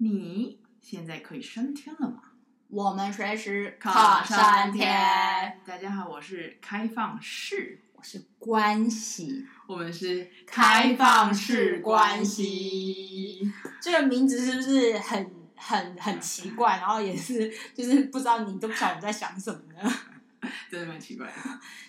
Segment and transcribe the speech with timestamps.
[0.00, 2.22] 你现在可以升天了吗？
[2.68, 3.90] 我们随时可
[4.24, 5.60] 升天。
[5.66, 13.52] 大家好，我是开放式，我是关系，我们是开放式关系。
[13.80, 16.76] 这个名字是不是很很很奇怪？
[16.76, 19.92] 然后也是就是不知道你都不知道我们在想什么呢？
[20.70, 21.32] 真的蛮奇怪的。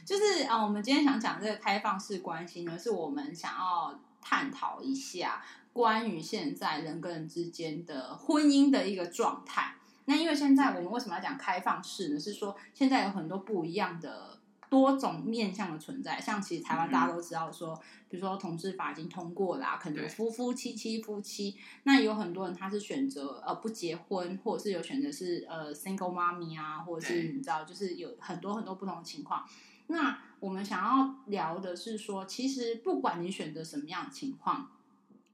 [0.03, 5.43] 就是啊，我们今天想讲这个开放式关系呢，是我们想要探讨一下。
[5.71, 12.19] 关于现在人跟人之间的婚姻的一个状态，那因为现在我们为什么要讲开放式呢？
[12.19, 29.47] 是说现在有很多不一样的多种面向的存在，像其实台湾大家都知道说，比如说同志法已经通过啦，可能夫夫妻妻夫妻，那有很多人他是选择呃不结婚，或者是有选择是呃 single mommy 啊，或者是你知道，就是有很多很多不同的情况。
[29.87, 34.71] 那我们想要聊的是说，其实不管你选择什么样的情况。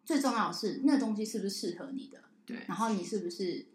[0.05, 2.19] 最重要的是，那东西是不是适合你的？
[2.45, 2.57] 对。
[2.67, 3.65] 然后你是不是，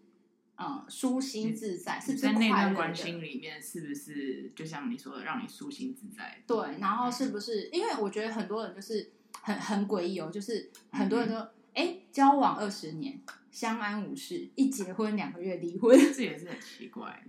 [0.56, 1.98] 嗯，舒心自在？
[1.98, 6.40] 是不是在那段关系里面，是不是就像你说的，让你舒心自在？
[6.46, 6.78] 对。
[6.78, 7.68] 然后是不是？
[7.70, 9.10] 因为我觉得很多人就是
[9.42, 11.36] 很很诡异哦，就是很多人都
[11.74, 17.24] 哎、嗯、交往二十年相安无事，一结婚两个月离婚，这也是很奇怪。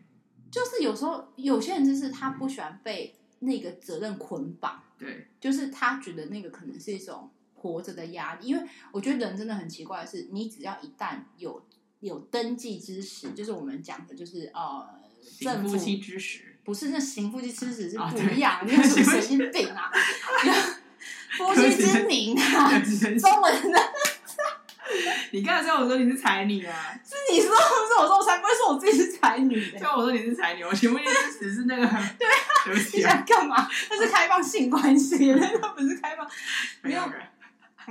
[0.51, 7.31] 就是有时候有些人就是他不喜欢被那个责任捆绑，对，就是他觉得那个可能是一种。
[7.61, 11.63] 活着的压力，因为我觉得人真的很奇怪的是，你只要一旦有
[11.99, 14.83] 有登记之时，就是我们讲的，就是呃，
[15.23, 19.91] 行夫妻之时，不是那行夫妻之时是不一样， 你、神经病啊！
[21.37, 22.71] 夫妻之名啊，
[23.19, 23.79] 中文的。
[25.31, 26.99] 你刚才说我说你是才女啊？
[27.05, 29.79] 是你说，是我说，我才不会说我自己是才女的。
[29.79, 31.85] 就我说你是才女，夫妻之实是那个
[32.19, 33.69] 对啊，你想干嘛？
[33.89, 36.27] 那是开放性关系，那个不是开放，
[36.81, 37.01] 没有。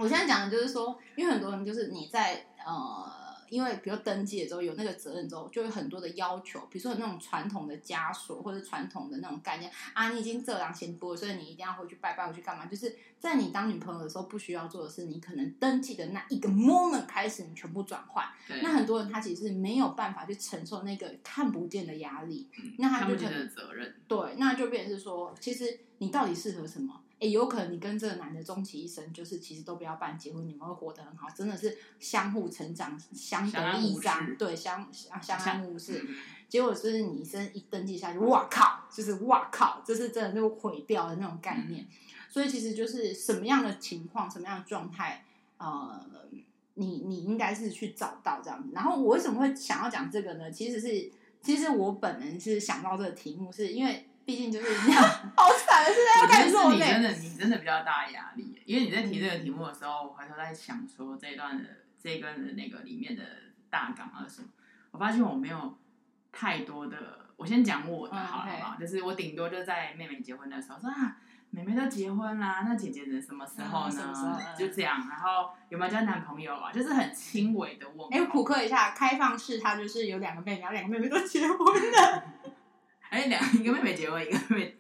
[0.01, 3.07] 我现在讲的就是说，因为很多人就是你在呃，
[3.51, 12.67] 因为比如登记了之后有那个责任之后，就有很多的要求，比如说有那种传统的枷锁或者传统的那种概念啊，你已经这样先播，所以你一定要回去拜拜，回去干嘛？
[12.67, 18.25] 就是在你当女朋友的时候不需要做的事，你可能登记的那一个 moment 开始，你全部转换。
[18.63, 23.95] 那很多人他其实是没有办法去承受那个看不见的压力，嗯、那他就可能责任。
[24.09, 27.01] 对，那就变成是说，其实你到底适合什么？
[27.21, 36.03] 哎，有可能你跟这个男的终其一生，就是其实都不要办结婚，你们会活得很好，真的是相互成长、相得益彰，对，相相相安无事。
[36.49, 41.85] 结果就是你一生一登记下去，哇靠，就是哇靠，这是真的就毁掉的那种概念。
[41.85, 41.89] 嗯、
[42.31, 45.23] 所以其实就是什么样的情况，什么样的状态，
[45.59, 46.01] 呃，
[46.75, 48.71] 你你应该是去找到这样子。
[48.73, 50.51] 然后我为什么会想要讲这个呢？
[50.51, 54.07] 其实是，其实我本人是想到这个题目，是因为。
[54.31, 55.03] 毕竟就是这样，
[55.35, 55.85] 好惨！
[55.85, 56.73] 现在要开始做。
[56.73, 61.65] 你真的，你真的比较大的压力，因为你在提这个题目的时候，我回头在想说这一段的
[62.01, 63.25] 这一段的那个里面的
[63.69, 64.47] 大纲啊什么，
[64.93, 65.77] 我发现我没有
[66.31, 67.27] 太多的。
[67.35, 71.17] 我先讲我的好了嘛，就是我顶多就在妹妹结婚的时候说啊，
[71.51, 74.39] 妹妹都结婚啦，那姐姐的什么时候呢？
[74.57, 76.71] 就这样，然后有没有交男朋友啊？
[76.71, 78.07] 就是很轻微的问。
[78.13, 82.25] 哎，补课一下，开放式他就是有两个妹妹，然后两个妹妹都结婚了。
[83.11, 84.79] 哎，两一个妹妹结婚，一个妹妹，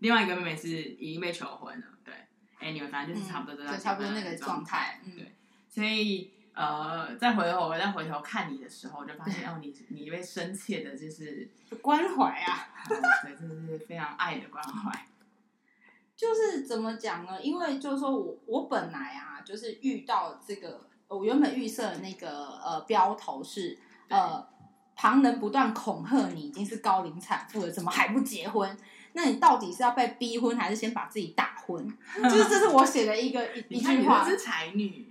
[0.00, 1.86] 另外一个妹妹是已经被求婚了。
[2.04, 2.12] 对，
[2.58, 5.00] 哎，你们反正就是差不多都在、嗯、差不多那个状态。
[5.04, 5.36] 嗯、对，
[5.68, 11.48] 所以呃，再回头我再回头看你的时候，就发现哦，你你被深切的就是
[11.80, 15.06] 关怀啊，对，真的是非常爱的关怀。
[16.16, 17.40] 就是怎么讲呢？
[17.40, 23.78] 因为就是说我我本来啊，就是遇到这个，我原本预设的那个呃标头是
[24.08, 24.57] 呃。
[25.00, 28.76] 旁人不断恐吓你，已经是高龄产妇了，怎么还不结婚？
[29.12, 31.88] 那你到底是要被逼婚，还是先把自己打昏？
[32.24, 34.24] 就是这是我写的一个一一句话。
[34.24, 35.06] 你是才女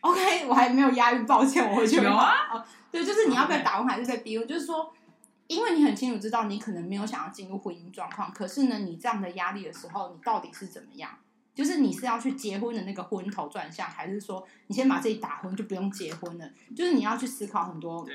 [0.00, 1.96] ，OK，我还没有押韵，抱歉，我回去。
[1.96, 4.46] 有啊，对，就是你要被打昏还是被逼婚？
[4.46, 4.94] 就是说，
[5.48, 11.10] 因为你很清楚知道你可能没有想要进入婚姻状况，可是呢，你这样的压力的时候，你到底是怎么样？
[11.52, 16.48] 就是你是要去结婚的那个昏头转向，还是说你先把自己打昏就不用结婚了？
[16.76, 18.06] 就是你要去思考很多。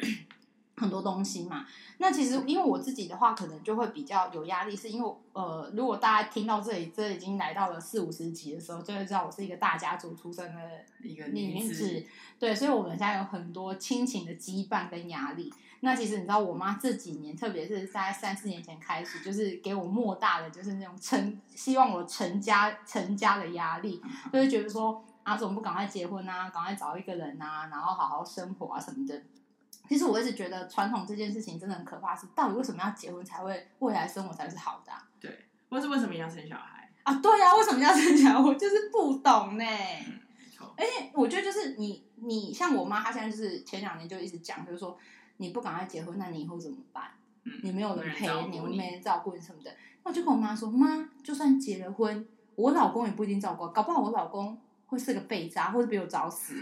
[0.79, 1.65] 很多东西嘛，
[1.97, 10.61] 那其实因为我自己的话，可能就会比较有压力，是因为呃，如果大家听到这里，这已经来到了四五十集的时候，就会知道我是一个大家族出身的
[11.01, 12.05] 一个女子，
[12.37, 15.51] 对，所以我们现在有很多亲情的羁绊跟压力。
[15.79, 23.99] 那其实你知道，我妈这几年，特别是在三四年前开始，就是给我莫大的就是那种成希望我成家成家的压力，
[24.31, 29.19] 就会觉得说啊，怎么不赶快结婚啊，赶快找一个人啊，然后好好生活啊什么的。
[29.87, 34.91] 其实我一直觉得传统这件事情真的很可怕，是到底为什么要结婚才会未来生活才是好的？
[34.91, 35.07] 啊？
[35.19, 37.13] 对，或是为什么要生小孩啊？
[37.15, 38.39] 对呀，啊，为什么要生小孩？
[38.39, 39.63] 我就是不懂呢。
[40.07, 40.19] 嗯，
[40.75, 44.97] 而且我觉得就是你你像我妈，她现在就是前两年就一直讲，就是说
[45.37, 47.05] 你不赶快结婚，那你以后怎么办？
[47.43, 49.71] 嗯、你没有人陪你，我没人照顾你什么的。
[50.03, 56.55] 那我就跟我妈说，妈，就算结了婚，我老公也不一定照顾，搞不好我老公会是个废渣，或者比我早死。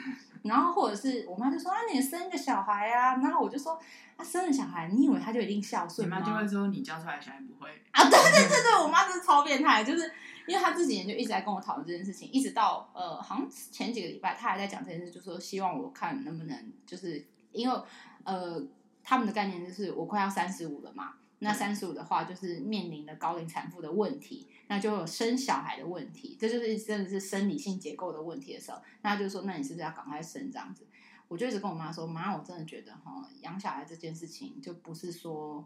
[0.43, 3.79] 然后或者是我妈就说啊，你生一个小孩啊，然后我就说
[4.15, 6.19] 啊，生了小孩，你以为他就一定孝顺吗？
[6.19, 8.07] 你妈就会说你教出来的小孩不会啊？
[8.07, 10.03] 对对对对，我妈真的超变态，就是
[10.45, 17.81] 因为她这几年就一直在跟我讨论这件事情，一直到呃，好像前几个礼拜，她还在讲这件事，就说希望我看能不能，就是因为
[18.23, 18.61] 呃，
[19.03, 24.47] 他们的概念就是我快要三十五了嘛，那三十五的话就是面临的高龄产妇的问题。
[24.67, 30.85] 那就有生小孩的问题，这就是真的是生理性结构的问题的时候，那他就说，那你是不是要赶快生这样子？
[31.27, 35.65] 我就一直跟我妈说，妈，我真的觉得哈，养小孩这件事情就不是说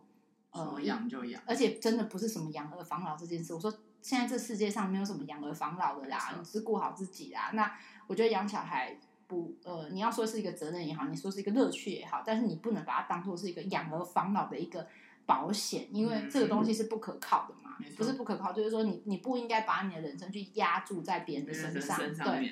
[0.52, 3.54] 呃养就养，而且真的不是什么养儿防老这件事。
[3.54, 7.52] 我说现在这世界上没有什么养儿防老的啦，你只顾好自己啦。
[7.54, 8.98] 那我觉得养小孩
[9.28, 14.88] 不呃，你要说是一个责任也好，你说是一个乐趣也好，但是你不能把它当做是一个养儿防老的一个
[15.30, 17.70] 保险，因为这个东西是不可靠的嘛。
[17.96, 22.52] 不是不可靠，就是说你你不应该把你的人生去压住在别人的身上，身上对。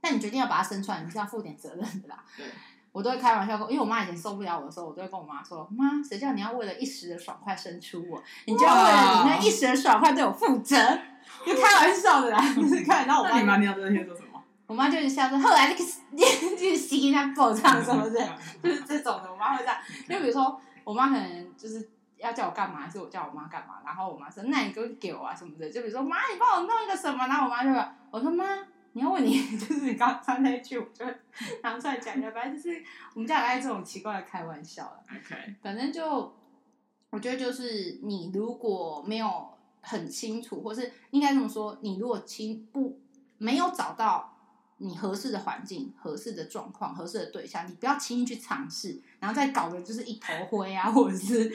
[0.00, 2.24] 但你决定要把它生出来，你是要负点责任的啦。
[2.36, 2.46] 对，
[2.92, 8.22] 我都会开玩笑说，因为我妈以前受不了我的时候，我都会跟我妈说：“妈，谁叫你要为了一时的爽快生出我？
[8.46, 10.76] 你就要为了你那一时的爽快对我负责。
[11.44, 13.04] ”就开玩笑的啦，就是开。
[13.04, 14.42] 然后我妈，你妈你要这些做什么？
[14.68, 15.84] 我妈就是笑说：“后来那个
[16.56, 19.76] 就是吸他爆唱什么的，就是这种的。”我妈会这样，
[20.08, 21.90] 就比如说我妈可能就是。
[22.18, 23.80] 要叫我干嘛，还是我叫我妈干嘛？
[23.84, 28.44] 然后我妈说：“那你给我给我啊什么的。”就比如说：“妈，你帮我弄一个什么？”然后我妈就说：“我说妈，
[28.92, 31.04] 你要问你， 就是你刚刚那一句，我就
[31.62, 32.30] 拿出来讲一下。
[32.30, 32.82] 反正就是
[33.14, 35.00] 我们家很爱这种奇怪的开玩笑了。
[35.10, 36.34] OK，反正就
[37.10, 42.98] 我觉得就是你如果没有很清楚，或是应该这么说，你如果清不
[43.38, 44.32] 没有找到。
[44.78, 51.50] 你合适的环境、合适的状况、合适的对象，你不要轻易去尝试，然后再搞的就是一头灰啊，或者是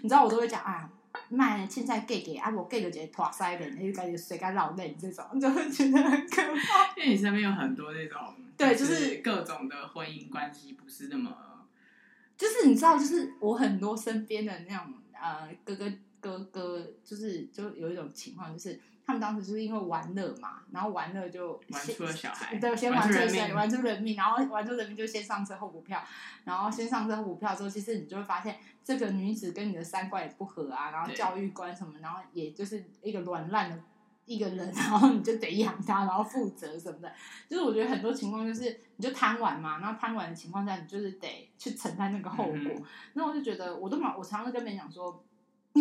[0.00, 0.90] 你知道我都会讲啊，
[1.28, 6.96] 卖现在 gay 给啊，我 gay 的直接脱腮的，你就感觉谁敢老泪这种，就会觉得很可怕。
[6.96, 8.18] 因为你身边有很多那种，
[8.56, 11.30] 对，就是各种的婚姻关系不是那么，
[12.38, 18.80] 就是你知道，就是我很多身边的那种呃哥哥哥哥，就是就有一种情况就是。
[19.06, 26.02] 他们当时就是因为玩乐嘛，然后玩乐就玩出了小孩，对，先玩出人命，玩出人命，然后玩出人命就先上车后补票，
[26.44, 33.78] 然后先上车后补票之后，其实你就会发现这个女子跟你的三观也不合啊，然后教育观什么，然后也就是一个软烂的
[34.24, 37.12] 一个人， 然后你就得养他，然后负责什么的，
[37.46, 42.54] 就是我觉得很多情况就是你就贪玩嘛，然后贪玩的情况下，你就是得去承担那个后果。
[42.54, 45.22] 嗯、那我就觉得，我都嘛，我常常跟别人讲说。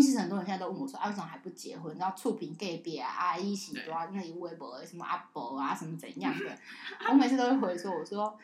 [0.02, 1.96] 其实很多人现在都问我说：“啊，为什么还不结婚？
[2.00, 6.46] 然后触屏隔壁啊，阿姨喜多啊，那一微博什么阿伯啊，什么怎样的？”
[7.10, 8.36] 我每次都会回说：“我说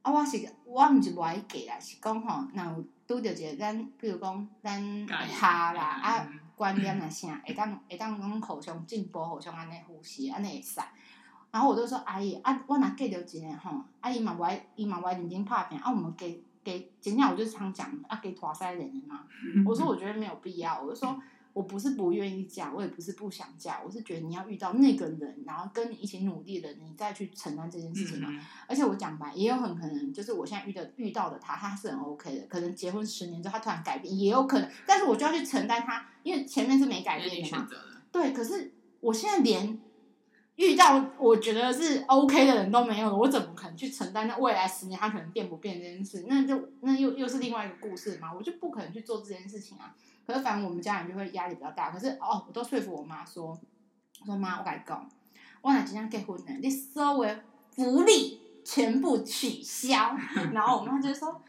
[0.00, 10.80] 啊，我是我唔是不爱嫁啦，是讲吼，那有拄着一个咱，比如讲咱下啦啊，观念啊啥，会当会当讲互相进步，互相安尼扶持，安尼会使。
[11.50, 16.26] 然后我就说：阿姨啊，我若嫁着一个吼，阿姨嘛不爱，伊嘛不爱认真拍拼，啊，我们嫁。”
[16.62, 19.24] 给今天我就常讲啊，给拖腮人嘛。
[19.66, 20.82] 我说我觉得没有必要。
[20.82, 21.20] 我就说
[21.52, 28.28] 我不是不愿意嫁，我也不是不想嫁，我是觉得你要遇到那个人，然后跟你一起努力的，你再去承担这件事情嘛。
[28.68, 34.70] 而且我讲白，也有很可能就是我现在遇的遇到的他，他是很 OK 的，可能结婚十年之后他突然改变，也有可能。
[34.86, 37.66] 但是我就要去承担他，因为前面是没改变的嘛。
[38.12, 39.78] 对，可是我现在连。
[40.60, 46.26] 遇到我觉得是 OK 的人都没有了，我怎么可能去承担那未来十年他可能变不变这件事？
[46.28, 49.94] 那就那又又是另外一个故事嘛，我就不可能去做这件事情啊。
[50.26, 51.90] 可是反正我们家人就会压力比较大。
[51.90, 53.58] 可是哦，我都说服我妈说，
[54.20, 55.08] 我说妈，我跟你讲，
[55.62, 57.36] 我俩即将结婚了，你所有
[57.70, 60.14] 福利全部取消。
[60.52, 61.40] 然后我妈就说，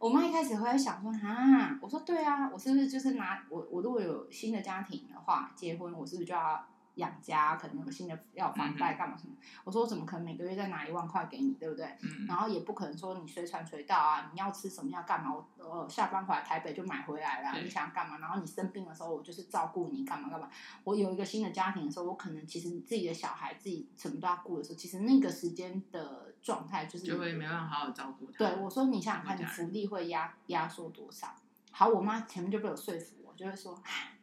[0.00, 6.66] 我妈一开始会想说啊，我说对啊，我是不是就是拿我我如果有新的家庭的话，结婚我是不是就要？
[6.98, 9.32] 养家可能有新的要房贷干嘛什么？
[9.34, 11.86] 嗯、我说我怎么可能每个月再拿一万块给你，对不对？
[12.02, 15.32] 嗯、然后也不可能说你随传随到啊，你要吃什么要干嘛？
[15.32, 18.18] 我呃下班回来台北就买回来了，对你想要干嘛？
[18.18, 20.50] 然后你生病的时候我就是照顾你干嘛干嘛？
[20.84, 28.38] 我有一个新的家庭的时候，我可能其实你自己的小孩自己什么都要顾的时候，其实那个时间的状态就是就会没办法好好照顾他。
[28.38, 31.34] 对，我说你想想看，你福利会压压缩多少？
[31.70, 33.80] 好，我妈前面就被我说服我，就会说，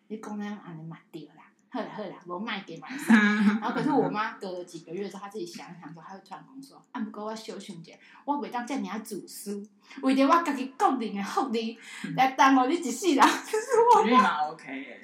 [0.07, 1.41] 你公安啊，你买掉了。
[1.75, 3.13] 好啦好啦，我卖给买 上。
[3.59, 7.91] 然后可是我妈隔了几个月之后，她自己想一想说，她会突然跟我说：“啊，不过我小想者，
[8.23, 9.61] 我袂当遮尔自私，
[10.01, 11.77] 为着我家己个人的福利
[12.15, 13.17] 来耽误你一世人。
[13.43, 13.65] ”就是
[13.97, 15.01] 我妈 OK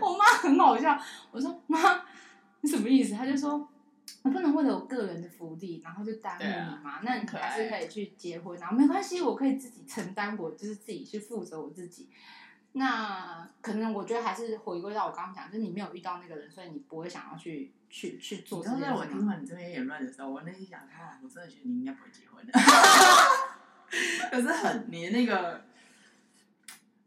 [0.00, 0.98] 我妈很好笑。
[1.30, 1.78] 我说妈，
[2.62, 3.14] 你什么意思？
[3.14, 3.68] 她就说
[4.24, 7.00] ：“我不能为了我个人的福利，然后就耽误你嘛？
[7.02, 12.08] 那你还是可以去结婚，然后没关系，我可以自己承担，我就是自己去负责我自己。
[12.72, 18.62] 那可能我觉得还是回归到我刚刚讲，就是你没有遇到那个人，所以你不会想要去去去做。
[18.62, 22.52] 刚在我听完你这边言论的时候，我内心想，啊，我真的觉得你应该不会结婚的。
[24.30, 25.64] 可是很你的那个，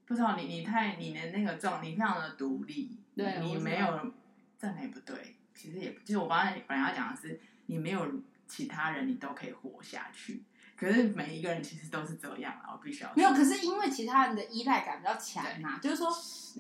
[0.06, 4.14] 不知道你你太你的那个状，你非常的独立，对你没有
[4.58, 5.36] 这也不对。
[5.54, 8.10] 其实也，其实我刚才本来要讲的是，你没有
[8.48, 10.42] 其他人，你都可以活下去。
[10.80, 13.32] 可是每一个人其实都是这样啊，我必须要没有。
[13.32, 16.08] 可是因为其他人的依赖感比较强嘛，就是说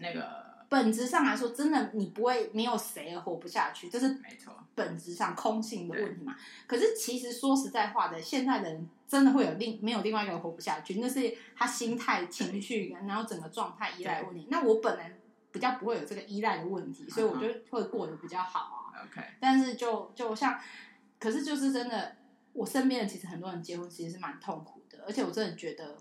[0.02, 6.36] 那个本质上来说，真的你不会没有谁而活不下去，这是没错，本质上空性的问题嘛。
[6.68, 14.48] 可是其实说实在话的，现在的人真的会有另没有另外一个人活不下去，那是他心态、情绪，然后整个状态依赖问题。
[14.52, 15.12] 那我本来
[15.54, 19.00] 比较不会有这个依赖的问题，所以我就会过得比较好啊。
[19.06, 20.60] OK，但是就就像，
[21.18, 22.19] 可是就是真的。
[22.60, 25.96] 我身边的其实很多人结婚其实是蛮痛苦的，而且我真的觉得，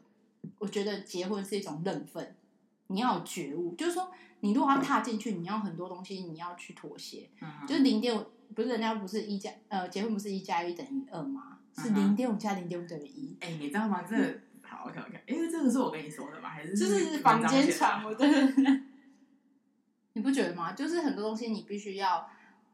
[0.59, 2.35] 我觉得结婚是一种认分，
[2.89, 4.11] 你要有觉悟，就是说
[4.41, 11.61] 你如果要踏进去，你要很多东西你要去妥协，嗯、就是零点五，不是人家不是一加呃结婚不是一加一等于二吗？
[11.77, 13.37] 是零点五加零点五等于一。
[13.39, 14.03] 哎，你知道吗？
[14.03, 14.17] 这
[14.61, 16.49] 好，OK OK，因为这个是我跟你说的吗？
[16.49, 18.17] 还是就是房间传闻？
[18.17, 18.83] 对对对，
[20.15, 20.73] 你不觉得吗？
[20.73, 22.29] 就是很多东西你必须要。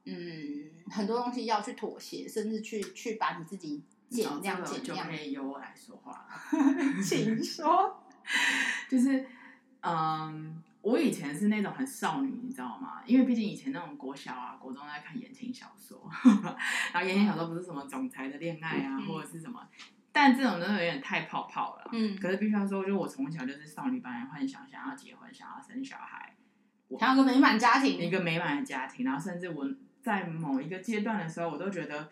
[0.06, 4.96] 嗯，很多东西要去妥协，甚至去去把你自己减量减量。
[4.96, 6.26] 就可以由我来说话，
[7.02, 8.02] 请说。
[8.88, 9.26] 就是，
[9.80, 13.02] 嗯，我以前是那种很少女，你知道吗？
[13.06, 16.11] 因为毕竟以前那种国小啊、国中在看言情小说，
[16.92, 19.66] 然后言情小说不是什么总裁的恋爱啊，嗯、或者是什么，
[20.12, 21.88] 但这种真的有点太泡泡了。
[21.92, 22.16] 嗯。
[22.18, 26.34] 可是必须要说，就我从小就是少女般的幻想，想要结婚，想要生小孩，
[26.99, 29.66] 想要个美满家庭，一个美满的家庭，然后甚至我。
[30.04, 32.11] 在某一个阶段的时候，我都觉得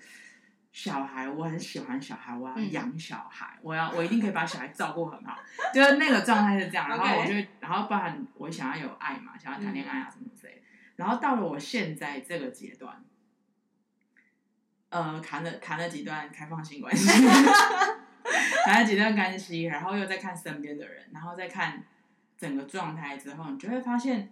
[0.72, 5.38] 小孩，我很喜欢小孩，我要养小孩，嗯、我要我一定可以把小孩照顾很好，
[5.74, 6.88] 就是那个状态是这样。
[6.88, 10.62] 然后我就.然后包含我想要有爱嘛，想要谈恋爱啊什么之类的。
[10.96, 13.04] 然后到了我现在这个阶段，
[14.88, 17.06] 呃，谈了谈了几段开放性关系，
[18.64, 21.84] 谈了几段关系，然后又在看身边的人，然后再看
[22.38, 24.30] 整个状态之后，你就会发现，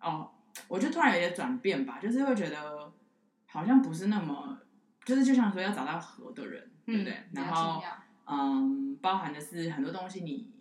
[0.00, 0.30] 哦。
[0.68, 2.92] 我就突然有点转变吧，就是会觉得
[3.46, 4.58] 好像不是那么，
[5.04, 7.18] 就是就像说要找到合的人，嗯、对不对？
[7.32, 7.82] 然后，
[8.26, 10.52] 嗯，包含的是很多东西你，你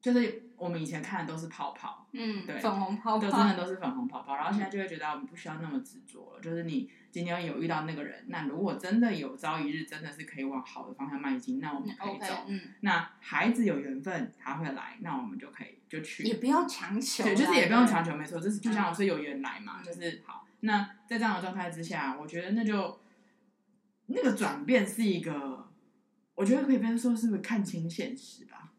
[0.00, 4.36] 就是我们以前看的都是泡泡，嗯，对，粉红泡泡，都真的都是粉红泡泡。
[4.36, 12.26] 然后现在就会觉得我们不需要那么执着了，就是你今天有遇到那个人，那如果真的有朝一日真的是可以往好的方向迈进，那我们可以走。
[12.26, 15.78] Okay, 嗯，那孩子有缘分他会来，那我们就可以。
[15.94, 20.44] 就去也不要强求，对，就是也不用强求，没错，就是就像我说有缘来嘛，嗯、就是好。
[20.60, 22.98] 那在这样的状态之下，我觉得那就
[24.06, 25.68] 那个转变是一个，
[26.34, 28.72] 我觉得可以别说是不是看清现实吧，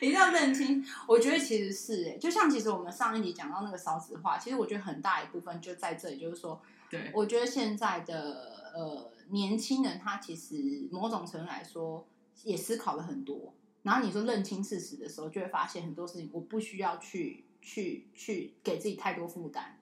[0.00, 0.84] 一定要认清。
[1.06, 12.08] 我觉得其实是哎，就像其实我们上一集讲到那个少子化，其实我觉得很大一部分就在这里，就是说，对，我觉得现在的呃年轻人，他其实某种程度来说
[12.42, 13.54] 也思考了很多。
[13.88, 19.78] 然后你说认清事实的时候，就会发现很多事情我不需要去去去给自己太多负担，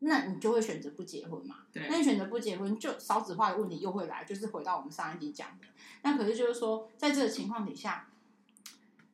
[0.00, 1.58] 那你就会选择不结婚嘛？
[1.72, 1.86] 对。
[1.88, 5.68] 那你选择不结婚，就少子化的问题又会来，就是回到我们上一集讲的。
[6.02, 8.08] 那可是就是说，在这个情况底下，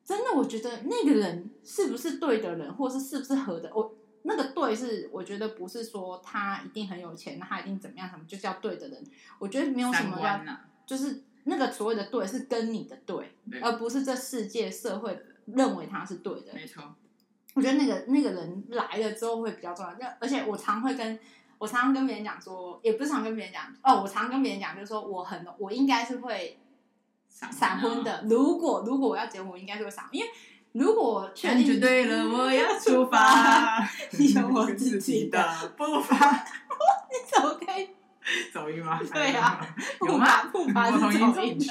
[0.02, 3.70] 真的我觉得那个人是不是对的人，或是是不是合的？
[3.74, 9.04] 我那个对是，我觉得不是说他一定很有钱，他一定怎么样，什么就是要对的人。
[9.38, 10.42] 我觉得没有什么要，
[10.86, 11.24] 就是。
[11.44, 16.52] 那个所谓的对是跟你的对，对，而不是这世界社会认为他是对的。
[16.54, 16.82] 没错，
[17.54, 19.92] 我觉得那个那个人来了之后会比较重要。
[19.98, 21.18] 那而且我常会跟
[21.58, 26.58] 我常常跟别人讲说，也不是常跟别人讲哦，我常跟别人讲就是说，我很我应该是会
[27.28, 28.24] 闪婚的。
[28.28, 30.30] 如果如果我要结婚，我应该是会闪，因为
[30.72, 33.80] 如果确定对了，我要出发，
[34.18, 36.16] 有我 自己的步伐，
[37.10, 37.88] 你怎么可以？
[38.54, 39.00] 走音吗？
[39.12, 39.76] 对呀、啊，
[40.06, 40.44] 有吗？
[40.52, 41.10] 不爬是走
[41.42, 41.64] 音的。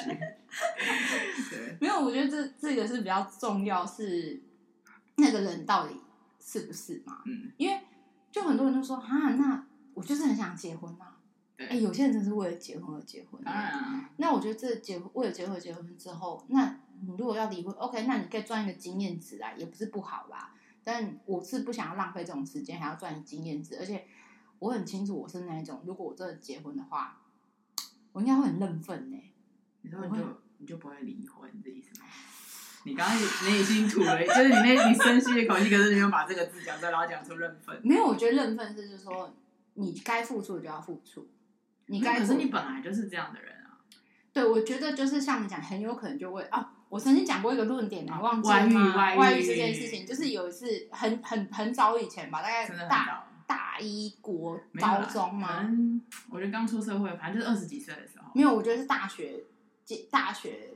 [1.49, 4.41] 对， 没有，我觉得这这个是比较重要，是
[5.15, 5.95] 那个人到底
[6.41, 7.21] 是不是嘛？
[7.25, 7.79] 嗯，因为
[8.31, 11.17] 就很多人都说啊，那我就是很想结婚啊。
[11.57, 13.41] 哎、欸，有些人真是为了结婚而结婚。
[13.43, 14.09] 当然啊。
[14.17, 20.53] 那我觉得这结婚为了结婚而结婚之后，那你如果要离婚，OK，那你可以赚一个经验值啊，也不是不好啦。
[20.83, 24.05] 但我是不想要浪费这种时间，还要赚经验值，而且。
[24.61, 27.17] 我很清楚，我是那一种，如果我真的结婚的话，
[28.11, 29.17] 我应该会很认份呢。
[29.81, 30.23] 你说你就
[30.59, 32.05] 你就不会离婚的意思吗？
[32.83, 37.81] 你刚刚内心吐了，就是你那你深吸一口气，可是你没有把这个字讲出来，然后讲出认份。
[37.83, 39.33] 没有，我觉得认份是就是说，
[39.73, 41.27] 你该付出的就要付出，
[41.87, 42.19] 你该。
[42.19, 43.81] 可是你本来就是这样的人啊。
[44.31, 46.73] 对，我觉得就是像你讲，很有可能就会啊。
[46.89, 48.95] 我曾经讲过一个论点，啊忘记了吗？
[48.95, 55.69] 外遇，外遇，外遇这件事情，就是有一次很很很早以前吧，大概大大一国高中吗。
[56.29, 58.31] 我觉得刚出社会，反正就是二十几岁的时候。
[58.33, 59.43] 没有，我觉得是大学，
[60.09, 60.69] 大学。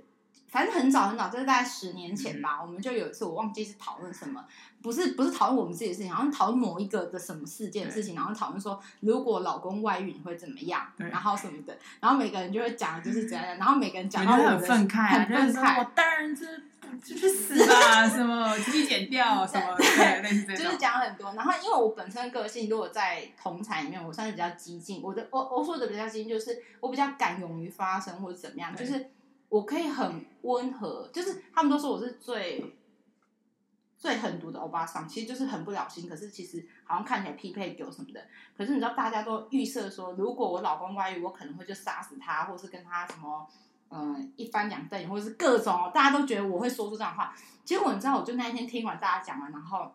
[0.48, 4.44] 反正很早很早，就是大概十年前吧，嗯、我们就有一次，我忘记是讨论什么，
[4.82, 16.64] 不是不是讨论我们自己的事情，好像讨论某一个的什么事件的事情，然后讨论说如果老公外遇你会怎么样，然后什么的，然后每个人就会讲就是怎样，然后每个人讲到很愤慨，很愤慨，我当然是
[17.04, 21.34] 就是死吧， 什么自己剪掉什么，对，类似这种，就是讲很多。
[21.34, 29.10] 然后因为我本身个性，如果在同侪里面，我算是比较激进，我的我我说的比较激进，就是我比较敢勇于发声或者怎么样，就是。
[29.50, 32.76] 我可以很温和，就是他们都说我是最
[33.98, 36.08] 最狠毒的欧巴桑，其实就是狠不了心。
[36.08, 38.22] 可是其实好像看起来匹配狗什么的。
[38.58, 43.48] 可是你知道，大家都预设说，如果我老公外遇，我可能会就杀死他，或是跟他什么
[43.90, 47.34] 嗯一翻两瞪，或者是各种，大家都觉得我会说出这样的话。
[47.64, 49.92] 结果你知道，我就那一天听完大家讲完，然后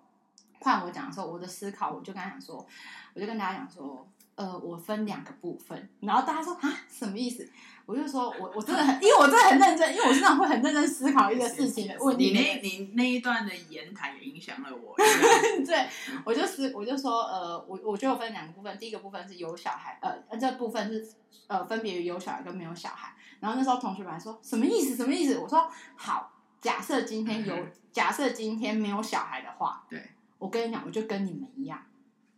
[0.58, 2.66] 换我讲的时候，我的思考，我就跟他讲说，
[3.14, 5.88] 我就跟大家讲说，呃，我分两个部分。
[6.00, 7.48] 然后大家说啊，什么意思？
[7.90, 12.26] 我就说，我我真的很，因为我真的很认真，因为我是那种会很认真思考一个事情的问题。
[12.26, 14.94] 你那，你那一段的言谈也影响了我。
[15.66, 15.88] 对，
[16.24, 21.04] 我就是，我就说，呃，我我觉得我分两个部分，第一个部分是有小孩，呃，这部分是
[21.48, 23.12] 呃，分别于有小孩跟没有小孩。
[23.40, 24.94] 然后那时候同学们还说，什么意思？
[24.94, 25.38] 什么意思？
[25.38, 26.30] 我说，好，
[26.60, 27.56] 假设今天有，
[27.90, 30.00] 假设今天没有小孩的话，对，
[30.38, 31.82] 我跟你讲，我就跟你们一样，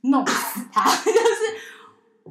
[0.00, 1.73] 弄死他， 就是。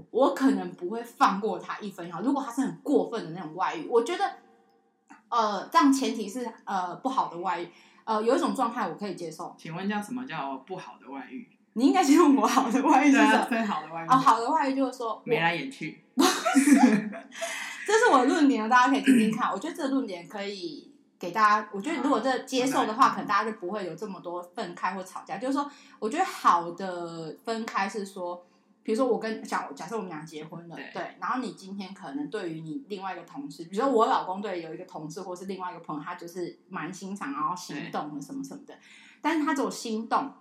[0.10, 2.22] 我可能不会放过他一分一毫。
[2.22, 4.24] 如果他是很过分的那种外遇，我觉得，
[5.30, 7.70] 呃，这样前提是呃不好的外遇。
[8.04, 9.56] 呃，有一种状态我可以接受。
[9.58, 11.48] 请问叫什么叫不好的外遇？
[11.74, 13.46] 你应该形容我好的外遇是什么？
[13.48, 16.04] 最好的外遇哦，好的外遇就是说眉来眼去。
[16.18, 19.52] 这是我的论点，大家可以听听看。
[19.52, 21.70] 我觉得这个论点可以给大家。
[21.72, 25.38] 我觉得如果这接受的话，可能大家就不会有这么多分开或吵架。
[25.38, 28.44] 就是说，我觉得好的分开是说。
[28.84, 38.74] 比如说，我跟假假设我们俩结婚了，对，然后你今天可能对于你另外一个同事，比如说我老公对有一个同事或是另外一个朋友，他就是蛮欣赏，然后心动了什么什么的，
[39.22, 40.32] 但是他只有心动，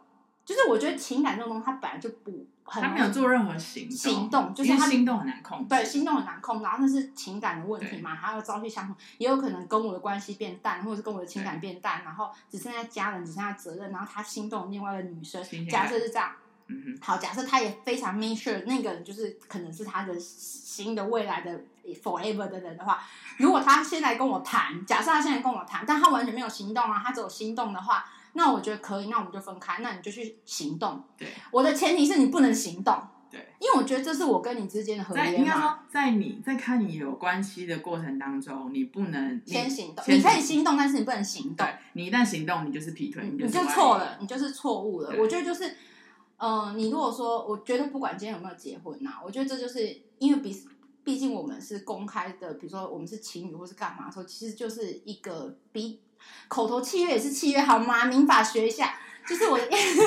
[0.45, 16.33] 就是我觉得情感这种东西，他本来就不很，他没有做任何行动，行动就是他心动很难控，对，心动很难控，然后那是情感的问题嘛，他要朝夕相处，也有可能跟我的关系变淡，或者是跟我的情感变淡，然后只剩下家人，只剩下责任，然后他心动另外一个女生，假设是这样。
[17.01, 21.61] 好，假设他也非常 make sure 那个人就是可能是他的新的未来的
[22.03, 23.03] forever 的人的话，
[23.39, 28.05] 如果他现在跟我谈，假设他现在跟我谈，但他完全没有行动啊，他只有心动的话，
[28.35, 31.03] 那我觉得可以，那我们就分开，那你就去行动。
[31.17, 33.03] 对，我的前提是你不能行动。
[33.31, 35.29] 对，因为我觉得这是我跟你之间的合约嘛。
[35.31, 41.67] 应该说，在你在看你有关系的过程当中，你不能先行动，你可以心动，但是你不能行动。
[41.93, 45.15] 你一旦行动，你就是劈腿，你就错了，你就是错误了。
[45.19, 45.77] 我觉得就是。
[46.43, 50.67] 嗯、你如果说，我觉得不管今天有没有结婚呐、啊，我觉得这就是因为毕
[51.05, 56.01] 毕竟我们是公开的，比如说我们是情侣或是干嘛的时候，其实就是一个比
[56.49, 58.07] 口头契约也是契约，好吗？
[58.07, 58.99] 民法学一下，
[59.29, 60.01] 就是我的意思，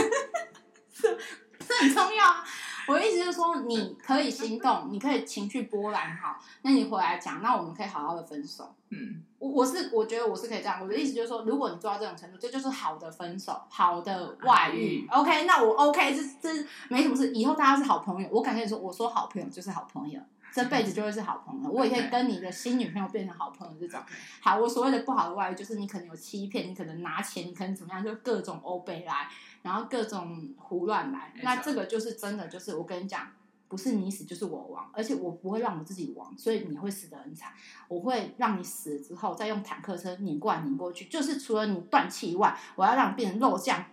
[0.94, 1.18] 这
[1.60, 2.44] 这很重要啊。
[2.88, 8.74] 我的意思就是说，你可以心动，你可以情绪波澜好，那你回来讲，那我们可以好好的分手。
[8.90, 10.80] 嗯，我我是我觉得我是可以这样。
[10.82, 15.08] 我的意思就是说，如果你做到这种程度，这就是好的分手，好的外遇。
[15.10, 16.22] 嗯、OK，那我 OK，这
[16.54, 18.30] 这没什么事，以后大家是好朋友。
[18.32, 20.22] 我敢跟你说，我说好朋友就是好朋友，
[20.54, 21.70] 这辈子就会是好朋友。
[21.72, 24.00] 我也可以跟你的新女朋友变成好朋友这种。
[24.42, 29.28] 好，我所谓的不好的外遇，就是你可能有欺骗，你可能拿钱，你可能怎么样，就各种欧北来。
[29.64, 33.28] 然后各种胡乱来，那这个就是真的，就是我跟你讲，
[33.68, 37.52] 不是你死就是我亡，而且我不会让我自己亡，所以你会死得很惨。
[37.88, 43.86] 我会让你死了之后，再用坦克车碾过来碾过去，就是除了你断气以外，我要让你变成肉酱、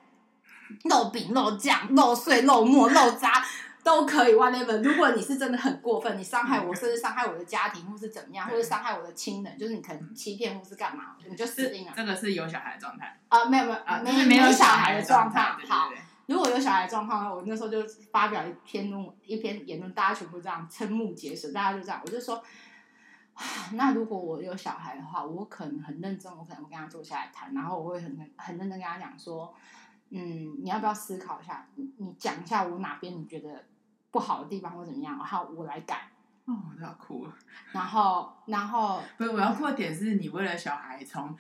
[0.85, 3.45] 肉饼、肉酱、肉碎、肉末、肉渣。
[3.83, 4.81] 都可以，whatever。
[4.85, 11.93] 如果你是真的很过分，你伤害我，甚至伤害我的家庭，或是怎么样，或者伤害我的亲人，就是你可能欺骗或是干嘛，你就死定了。
[11.97, 13.45] 这个是有小孩的状态啊？
[13.47, 15.41] 没有没有啊，没没有小孩的状态。
[15.67, 15.91] 好，
[16.27, 17.35] 如果有小孩的状况呢？
[17.35, 22.43] 我那时候就发表一篇论一篇言论，大家全部这样瞠目结舌，大家就这样，我就说，
[23.75, 29.55] 那如果我有小孩的话，我可能很认真，我可能会跟他坐下来谈，然后我会很很认真跟他讲说。
[30.13, 31.65] 嗯，你要不要思考一下？
[31.77, 33.65] 你你讲一下我哪边你觉得
[34.11, 36.09] 不好的地方或怎么样，然后我来改。
[36.47, 37.33] 哦，我都要哭了。
[37.73, 41.37] 然后，然后不是我要哭的点是你为了小孩从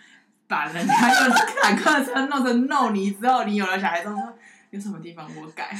[0.46, 1.30] 把人家用
[1.62, 4.35] 坦克车弄成弄泥之后，你有了小孩之后说
[4.70, 5.76] 有什么地方我改？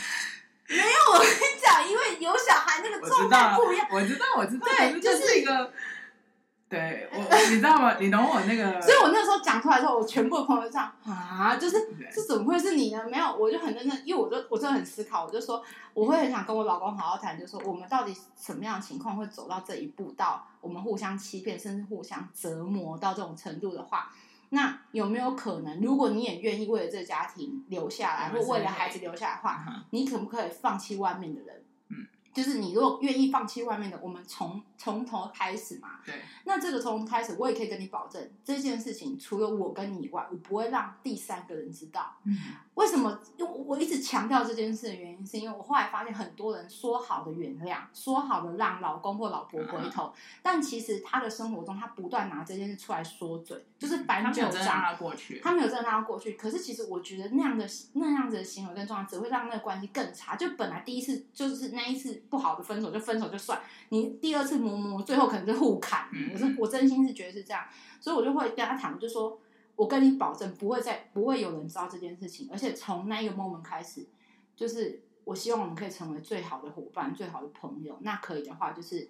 [0.69, 3.87] 没有，我跟你讲，因为有小孩那个状态不一样。
[3.91, 5.73] 我知道，我知道，对，就是一个。
[6.71, 7.19] 对我，
[7.51, 7.97] 你知道吗？
[7.99, 8.63] 你懂我那个。
[8.81, 11.77] 所以我那时候讲出来之后，我全部的朋友这样啊，就是
[12.15, 13.05] 这怎么会是你呢？
[13.11, 15.61] 没有，我就很认真，因为我就我真的很思考，我就说
[15.93, 24.13] 我会很想跟我老公好好谈，就是说我们到底什么样的情况会走到这一步，到我们互相欺骗，甚至互相折磨到这种程度的话，
[24.51, 31.60] 那有没有可能，如果你也愿意为了这个家庭留下来，或为了孩子留下来的话，你可不可以放弃外面的人？
[32.33, 36.01] 就是你如果愿意放弃外面的，我们从从头开始嘛。
[36.05, 36.15] 对。
[36.45, 42.15] 那这个从头开始，我也可以跟你保证，这件事情除了我跟你以外，我不会让第三个人知道。
[42.25, 42.37] 嗯。
[42.75, 43.21] 为什么？
[43.37, 50.13] 因为我一直强调这件事的原因，是因为我后来发现很多人说好的原谅，说好的让老公或老婆回头，嗯、
[50.43, 54.53] 但其实他的生活中，他不断拿这件事出来说嘴，就是翻旧账。
[54.53, 55.41] 他没有真的过去。
[55.41, 56.33] 他没有真的让他过去。
[56.33, 60.37] 可是其实我觉得那样的那样子的行为跟状态，只会让那个关系更差。
[60.37, 62.20] 就本来第一次就是那一次。
[62.29, 66.09] 不好的分手就分手就算，你第二次磨磨，最后可能就互砍。
[66.33, 67.65] 我是我真心是觉得是这样，
[68.01, 69.41] 所以我就会跟他谈，就说
[69.77, 74.07] 我跟你保证不会再不会有人知道这件事情，而且从那一个 moment 开始，
[74.55, 77.99] 就是我希望我们可以成为最好的伙伴、最好的朋友。
[78.03, 79.09] 那可以的话，就是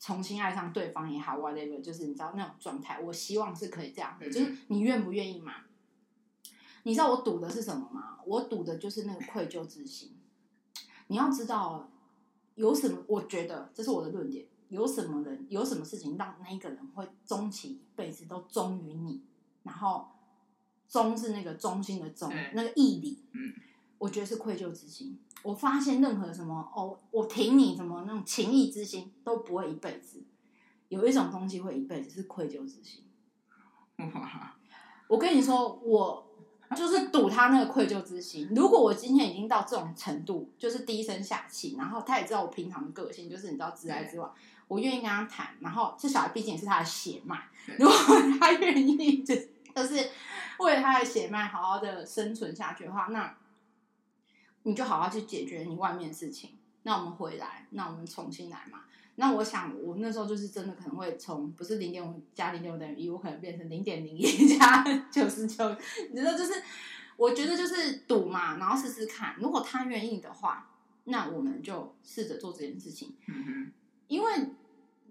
[0.00, 4.28] 重新爱上对方也好，whatever，就是你知道那种状态，我希望是可以这样的。
[4.28, 5.54] 就是你愿不愿意嘛？
[6.82, 8.18] 你知道我赌的是什么吗？
[8.26, 10.16] 我赌的就是那个愧疚之心。
[11.06, 11.88] 你要知道。
[12.54, 12.98] 有什么？
[13.06, 14.46] 我觉得这是我的论点。
[14.70, 19.22] 有什么人，有什么事情让那一个人会终其一辈子都忠于你？
[19.62, 20.08] 然后
[20.88, 23.22] 忠是那个忠心的忠，那个义理。
[23.32, 23.52] 嗯，
[23.98, 25.18] 我觉得是愧疚之心。
[25.42, 30.24] 我发现任何什么哦，我挺你什么那种情义之心都不会一辈子。
[30.88, 33.04] 有一种东西会一辈子，是愧疚之心。
[35.08, 36.23] 我跟你说，我。
[36.74, 38.50] 就是赌他那个愧疚之心。
[38.54, 44.34] 如果我今天已经到这种程度，就是低声下气，然后他也知道我平常的个性，就是你知道直来直往，
[44.68, 45.54] 我愿意跟他谈。
[45.60, 47.96] 然后这小孩毕竟也是他的血脉，如果
[48.38, 49.34] 他愿意，就
[49.74, 50.10] 就是
[50.58, 53.34] 为了他的血脉好好的生存下去的话，那
[54.64, 56.50] 你就好好去解决你外面的事情。
[56.82, 58.80] 那我们回来，那我们重新来嘛。
[59.16, 64.24] 那我想，我那时候就是真的可能会从不是零点五加零点五等于一，我可能变成零点零一
[64.58, 65.76] 加九十九。
[66.10, 66.52] 你知道，就是
[67.16, 70.68] 我觉得就是赌嘛，然后试试看，如果他愿意的话，
[71.04, 73.14] 那我们就试着做这件事情。
[73.28, 73.72] 嗯哼。
[74.08, 74.48] 因为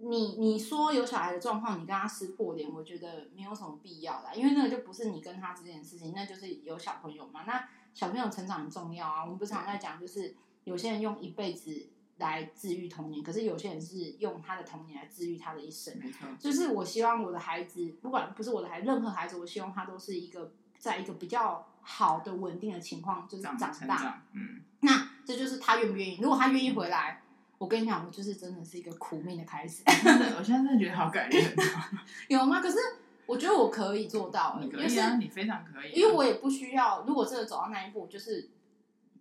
[0.00, 7.44] 你你说有小孩的状况，你跟他撕破脸，我觉得没有什么必要啦，因为那个就不是你跟他之间的事情，那就是有小朋友嘛。
[7.46, 9.24] 那小朋友成长很重要啊。
[9.24, 11.86] 我们不常在讲，就是有些人用一辈子。
[12.18, 15.92] 来治愈童年，可是有些人是用他的童年来治愈他的一生。
[15.98, 23.72] 没错，就是我希望我的孩子，不管不是我的孩子，任何孩子，我希望他都是一个在一个比较好的、稳定的情况，就是长大。
[23.72, 26.18] 长嗯，那这就是他愿不愿意。
[26.22, 27.20] 如果他愿意回来，
[27.58, 29.82] 我跟你讲，我就是真的是一个苦命的开始。
[29.84, 31.56] 真的，我现在真的觉得好感人。
[32.28, 32.60] 有吗？
[32.60, 32.78] 可是
[33.26, 34.58] 我觉得我可以做到。
[34.60, 35.90] 你可以啊，你非常可以。
[35.90, 38.50] 因为我也不需要，如果真的走到那一步，就是。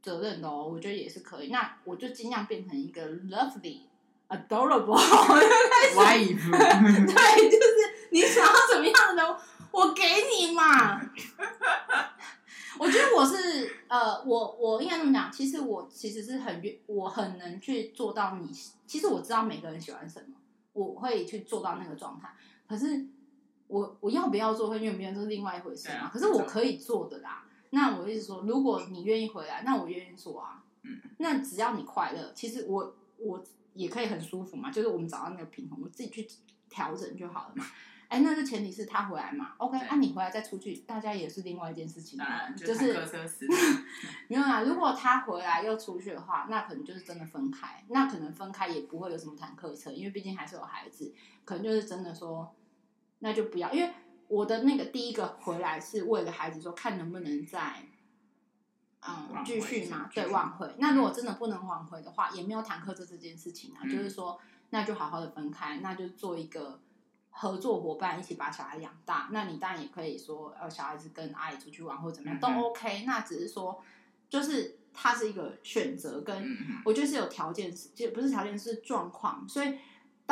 [0.03, 1.47] 责任的哦，我觉得也是可以。
[1.47, 3.79] 那我就尽量变成一个 lovely、
[4.27, 4.99] adorable
[5.95, 6.51] wife。
[6.51, 9.39] 对，就是你想要怎么样的，
[9.71, 10.03] 我给
[10.37, 11.01] 你嘛。
[12.77, 18.51] 我觉得我是呃，我我应该这么讲，其实我其实是很愿，我很能去做到你。
[18.85, 20.35] 其实我知道每个人喜欢什么，
[20.73, 22.35] 我会去做到那个状态。
[22.67, 23.05] 可是
[23.67, 26.09] 我我要不要做，会愿不愿意，这是另外一回事嘛。
[26.11, 27.45] 可是我可以做的啦。
[27.75, 30.63] 那我意思说，如果你愿意回来，那我愿意做啊。
[30.83, 34.69] 嗯，那只要你快乐，其实我我也可以很舒服嘛。
[34.69, 36.27] 就是我们找到那个平衡，我自己去
[36.69, 37.65] 调整就好了嘛。
[38.09, 39.55] 哎，那是前提是他回来嘛。
[39.57, 42.19] OK，那你回来再出去，大家也是另外一件事情。
[42.55, 42.93] 就是
[44.29, 44.61] 没有啦。
[44.61, 47.83] 如果他回来又出去的话，那可能就是真的分开。
[47.87, 51.11] 那可能分开也不会有什么坦克车，因为毕竟还是有孩子。
[51.43, 52.53] 可能就是真的说，
[53.17, 53.91] 那就不要，因为。
[54.33, 57.83] 我的那个第一个回来是为了孩子说，看能不能再
[59.01, 60.73] 嗯继续嘛，对，挽回。
[60.79, 64.39] 那如果真的不能挽回的话，也没有坦克这这件事情啊，嗯、就是说
[64.71, 66.79] 那就好好的分开，那就做一个
[67.29, 69.29] 合作伙伴，一起把小孩养大。
[69.31, 73.03] 那你当然也可以说，呃，小孩子跟阿姨出去玩或者怎么样、嗯、都 OK。
[73.05, 73.83] 那只是说，
[74.29, 79.77] 就是它是一个选择，跟我觉得是有条件，就不是条件是状况，所以。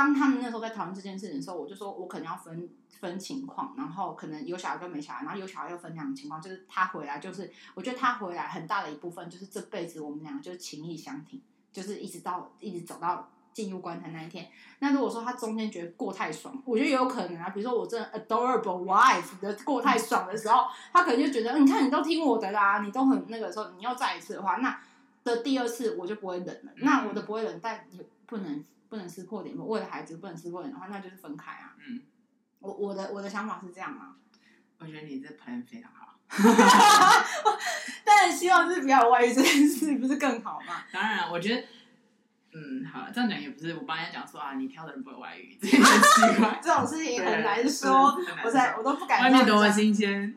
[0.01, 2.67] 当他们那时候在讨论这件事情的时候，我就说，我可能要分
[2.99, 11.39] 分情况，然后可能有小孩跟没小孩，然后有小孩又分两种情况，就是他回来，就是我觉得他回来很大的一部分就是这辈子我们俩就情意相挺，
[11.71, 14.49] 就是一直到一直走到进入棺材那一天。
[14.79, 24.79] 那如果说他中间觉得过太爽，我觉得也有可能啊，比如说我真的 adorable wife 的过太爽的时候，他可能就觉得，你看你都听我的啦，你都很那个时候，你要再一次的话，那
[25.23, 26.71] 的第二次我就不会忍了。
[26.77, 31.73] 那我的不会忍，但也不能不能撕破脸，为了孩子不能撕破脸的话，那就是分开啊。
[31.79, 32.01] 嗯，
[32.59, 34.13] 我我的我的想法是这样啊。
[34.79, 36.19] 我觉得你这 plan 非常好。
[38.03, 40.83] 但希望是不要有外遇这件事，不是更好吗？
[40.91, 41.63] 当然，我觉得，
[42.51, 48.13] 嗯，好了，这样讲也不是我帮人家讲说啊，你挑的人不会外遇，这很奇怪， 这种事情很难说。
[48.43, 49.21] 我在我都不敢。
[49.21, 50.35] 外面多么新鲜，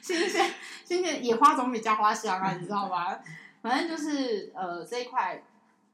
[0.00, 0.52] 新鲜
[0.84, 3.16] 新鲜，野花总比家花香啊，你知道吗？
[3.62, 5.40] 反正就是呃这一块，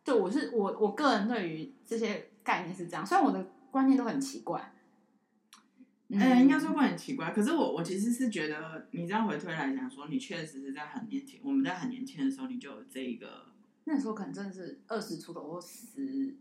[0.09, 4.73] 就我是我我个人对于这些概念是这样，虽然我的观念都很奇怪。
[6.09, 13.44] 嗯、欸，应该说会很奇怪，可是我我其实是觉得，你这样回推来讲，说你确实是在很年轻，我们在很年轻的时候，你就有这一个，
[13.85, 16.35] 那时候可能真的是二十出头或十，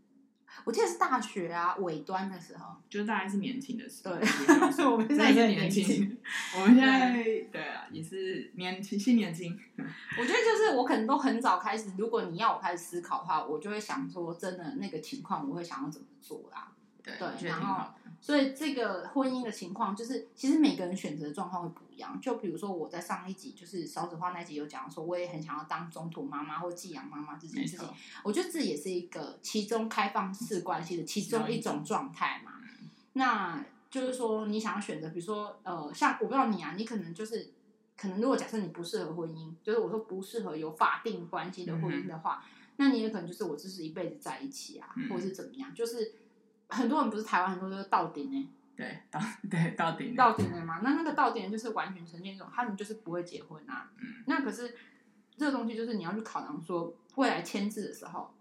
[0.64, 4.14] 我记得是大学啊尾端的时候，就大概是年轻的时候。
[4.16, 4.26] 对，
[4.72, 6.16] 所以 我们现在也年轻，
[6.56, 9.58] 我们现在对啊，也是年轻，新年轻。
[10.18, 16.72] 我觉得就是我可能都很早开始，如果你要我开始思考的话，我就会想说，真的那个情况，我会想要怎么做啦。
[17.02, 17.92] 对，对然后。
[18.20, 22.20] 所以这个婚姻的情况，就是其实每个人选择的状况会不一样。
[22.20, 27.88] 就比如说我在上一集，就是少子化那集有讲说，我也很想要当中途妈妈或寄养妈妈这件事情。
[28.24, 32.54] 我觉得这也是一个其中开放式关系的其中一种状态嘛。
[33.12, 37.52] 那就是说，你想要选择，比如说呃，像我不知道你啊，你可能就是
[37.96, 42.44] 可能如果假设你不适合婚姻，就是我说不适合有法定关系的婚姻的话，
[42.76, 46.12] 那你也可能就是我就是一辈子在一起啊，或者是怎么样，就是。
[46.68, 50.80] 很多人不是台湾很多都是到顶呢，对，到 对到顶到顶了嘛。
[50.82, 53.90] 那那个到顶就是完全呈现一种，他们就是不会结婚啊。
[53.98, 54.74] 嗯，那可是
[55.36, 58.32] 这个东西就是你要去考量说，未来签字的时候，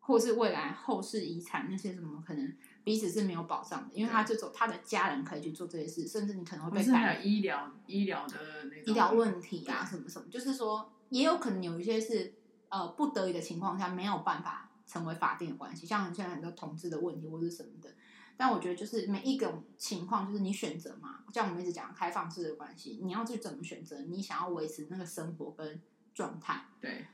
[0.00, 2.52] 或是未来后世遗产那些什么，可能
[2.84, 12.34] 彼此是没有保障的，因为他就走他的家人可以去做这些事，甚至你可能会被带医疗医疗的那种医疗问题啊什么什么，就是说也有可能有一些是
[12.68, 14.69] 呃不得已的情况下没有办法。
[14.90, 17.88] 成为法定的关系，像现在很多同志的问题或者什么的，
[18.36, 21.20] 但我觉得就是每一种情况，就是你选择嘛。
[21.32, 24.00] 像我们一直讲开放式的关系，你要去怎么选择？
[24.08, 25.80] 你想要维持那个生活跟
[26.12, 26.64] 状态？
[26.80, 27.06] 对，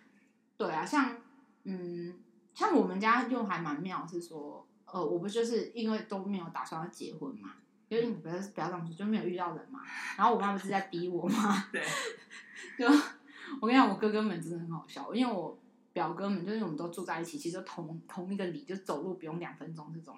[0.57, 1.19] 对啊，像
[1.65, 2.15] 嗯，
[2.55, 7.57] 像我们家就还蛮妙，是说，呃，我不就是因为都没有打算要结婚嘛，
[7.91, 9.81] 因为你不要不要这样说，就没有遇到人嘛。
[10.17, 11.65] 然后我妈不是在逼我嘛？
[11.71, 11.85] 对，
[12.79, 12.87] 就
[13.61, 15.59] 我跟你讲，我哥哥们真的很好笑，因为我。
[15.97, 20.15] 表哥们就是我们都住在一起，其实同同一个里，就走路不用两分钟这种。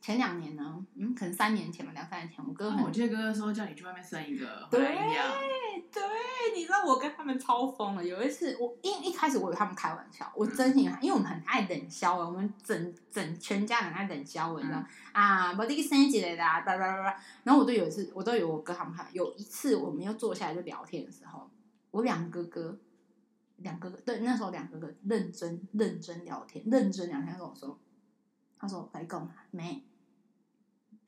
[0.00, 4.78] 前两年呢，嗯，可能三年前吧，两三年前，我哥很，哦、我记得哥哥说叫你去外面生一个，对
[5.90, 6.02] 对，
[6.54, 8.04] 你知道我跟他们超疯了。
[8.04, 17.16] 有一次，我一一开始我以为他们开玩笑，我真心，嗯、因为我们很爱冷笑，我们整整全家很爱冷笑，你知道、嗯、啊，我这个生日的啦，叭叭叭叭。
[17.42, 21.50] 然后我都有一次，我都有我哥他们看，有一次我们又坐下来就聊天的时候，
[21.90, 22.78] 我两个哥哥。
[23.62, 27.78] 两个对，那时候两个哥认真认真聊天，认真聊天跟我说，
[28.58, 29.82] 他说：“来讲妹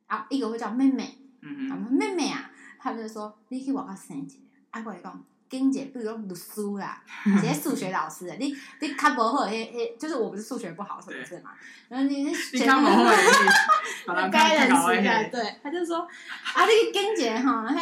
[0.07, 4.35] 啊，一个会叫妹妹，嗯嗯，妹妹啊，他就说你去我家生一个，
[4.71, 11.53] 啊，我来讲，跟姐比如说读书啦， 一些数学老师，你你考不好，嘿嘿，就是我不是数学不好，是不是嘛？
[11.89, 12.33] 然后你你
[12.67, 17.81] 考不好，你 该认识一下，对，他就说啊，你跟姐哈，嘿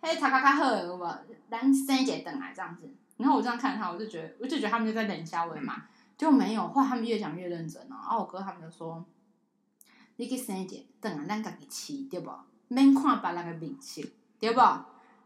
[0.00, 1.06] 嘿，他卡卡好，有无？
[1.50, 5.82] 咱生一个等来这样子。”然后我这样看他，我就觉得，我就觉得他们就在冷笑话嘛，
[6.16, 6.66] 就没有。
[6.68, 7.88] 后来他们越讲越认真了。
[7.90, 9.04] 然后我哥他们就说
[10.16, 12.30] ：“你去生一个，等下咱家己吃，对不？
[12.68, 14.02] 免看别人的面色，
[14.38, 14.60] 对不？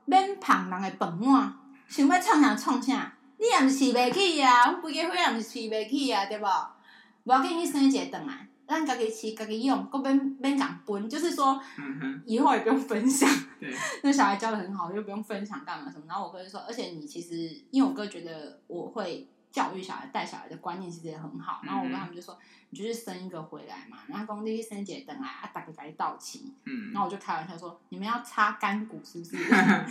[0.07, 1.55] 免捧人的饭碗，
[1.87, 6.47] 想要创啥创啥，你也是吃不起呀，我规个伙也是吃不起呀，对不？
[7.25, 11.61] 无要紧，你生一个等来。”让家己吃，家己用，够免免讲分，就是说，
[12.25, 13.29] 以后也不用分享。
[13.61, 13.71] 对，
[14.03, 16.05] 那小孩教的很好，又不用分享干嘛什么。
[16.09, 21.61] 然后我哥就说，而且你其实，因为我哥觉得我会教育小孩、带小孩的观念其实也很好。
[21.65, 22.39] 然后我跟他们就说，
[22.71, 26.53] 你就是生一个回来嘛，然后工地生姐等来啊，大概该到期。
[26.65, 26.93] 嗯。
[26.93, 29.37] 然后我就开玩笑说，你们要擦干股是不是？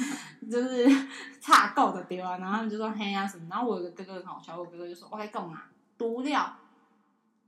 [0.49, 1.07] 就是
[1.39, 2.37] 擦够的丢啊。
[2.37, 3.45] 然后他们就说嘿呀、啊、什么。
[3.49, 5.61] 然后我有个哥哥很好笑，我哥哥就说，我该干嘛，
[5.97, 6.57] 毒料。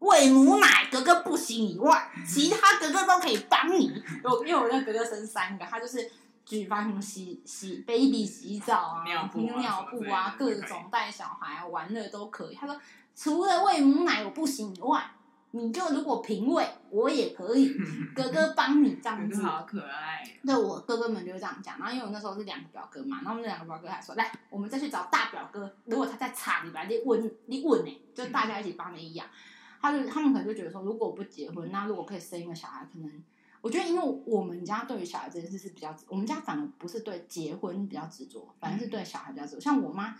[0.03, 3.89] 喂母奶，哥哥不行以外，其他哥哥都可以帮你。
[4.21, 6.11] 我因为我那哥哥生三个，他就是
[6.45, 12.55] 举办什么洗洗 baby 洗澡啊、尿布啊、尿布啊各种带小孩啊玩乐都可以。
[12.55, 12.77] 他说
[13.15, 15.01] 除了喂母奶我不行以外，
[15.51, 17.73] 你就如果平喂我也可以，
[18.13, 19.41] 哥哥帮你这样子。
[19.41, 20.21] 好可爱。
[20.45, 21.79] 对，我哥哥们就这样讲。
[21.79, 29.25] 然后因为我那时候是两个表哥嘛，然后我们两个表哥还说来，我们再去找大表哥，如果他在厂里边，你问你问呢，就大家一起帮你养。
[29.83, 33.23] 他就他们可能就觉得说，如果我不结婚，那如果可以生一个小孩，可能
[33.59, 39.59] 我觉得，因为我们家对于小孩这件事是比较，我们家反而不是对结婚比较执着，反而是对小孩比较执着。
[39.59, 40.15] 像我妈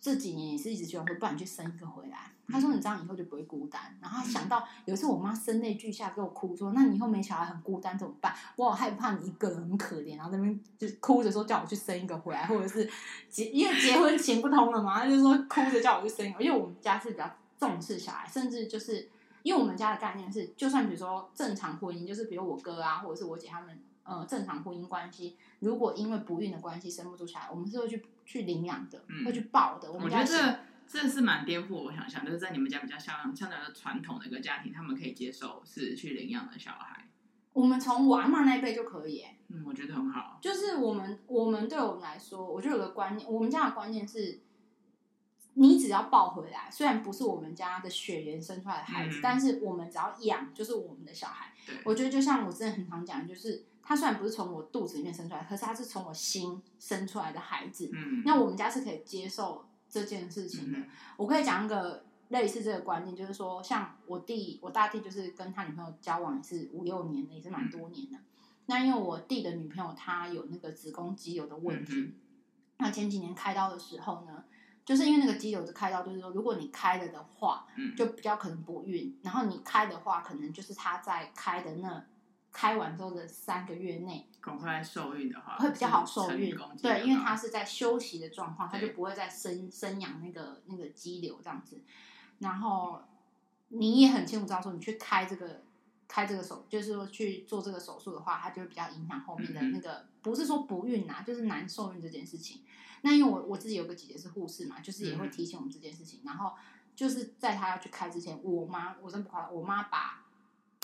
[0.00, 2.32] 这几年也是一直希望说，不然去生一个回来。
[2.48, 12.90] 她说：“你这样以后就不会孤单。”然后想到有一次我妈声泪俱下给我哭说：“那你以后没小孩很孤单怎么办？”我好害怕你一个人很可怜，然后那边就哭着说叫我去生一个回来，或者是
[13.30, 16.42] 结因为结婚行不通了嘛，她就说哭着叫我去生一个。
[16.42, 17.30] 因为我们家是比较
[17.62, 19.08] 重视小孩，甚至就是
[19.44, 29.92] 因为我们家的概念是，就算比如说正常婚姻，就是比如我哥啊，或者是我姐他们呃正常婚姻关系，如果因为不孕的关系生不出小孩，我们是会去去领养的，嗯、会去抱的。
[29.92, 30.56] 我们家是。
[30.84, 37.08] 这是蛮颠覆我想象，就是在你们家比较像像那个传统的一个家庭，他们可以接受是去领养的小孩。
[37.54, 40.38] 我们从我阿嬷那一辈就可以，嗯，我觉得很好。
[40.42, 44.40] 就是我们我们对我们来说，我就有个观念，我们家的观念是，
[45.54, 51.52] 你只要抱回来，虽然不是我们家的血缘生出来的孩子，嗯、但是我们只要养，就是我们的小孩。
[51.84, 57.90] 我觉得就像我真的很常讲，就是他虽然不是从我肚子里面生出来，可是他是从我心生出来的孩子。
[57.92, 59.64] 嗯，那我们家是可以接受。
[59.92, 60.88] 这件事情的，嗯、
[61.18, 68.16] 我可以讲一个类似这个观念，就是说，像我弟，我大弟就是跟他女朋友交往也是五六年的，也是蛮多年的。
[68.16, 68.24] 嗯、
[68.64, 72.14] 那因为我弟的女朋友她有那个子宫肌瘤的问题，嗯、
[72.78, 74.42] 那前几年开刀的时候呢，
[74.84, 77.66] 就是因为那个肌瘤的开刀，就是说如果你开了的话，
[77.96, 79.18] 就比较可能不孕。
[79.22, 82.04] 然后你开的话，可能就是他在开的那。
[82.54, 86.54] 开完之后的三个月内，赶快受孕的话，会比较好受孕。
[86.82, 91.80] 对，因为他是在休息的状况，他就不会再生生养那个那个肌瘤这样子。
[92.40, 93.00] 然后
[93.68, 95.62] 你也很清楚知道说，你去开这个
[96.06, 102.60] 开这个手，就是说去做这个手术的话，它就会比较影响后面的那个，嗯、不是说不孕啊，就是难受孕这件事情。
[103.02, 106.20] 那因为我我自己有个姐姐是护士嘛，就是也会提醒我们这件事情。
[106.22, 106.54] 嗯、然后
[106.96, 110.18] 就是在她要去开之前，我妈我真不夸张，我妈把。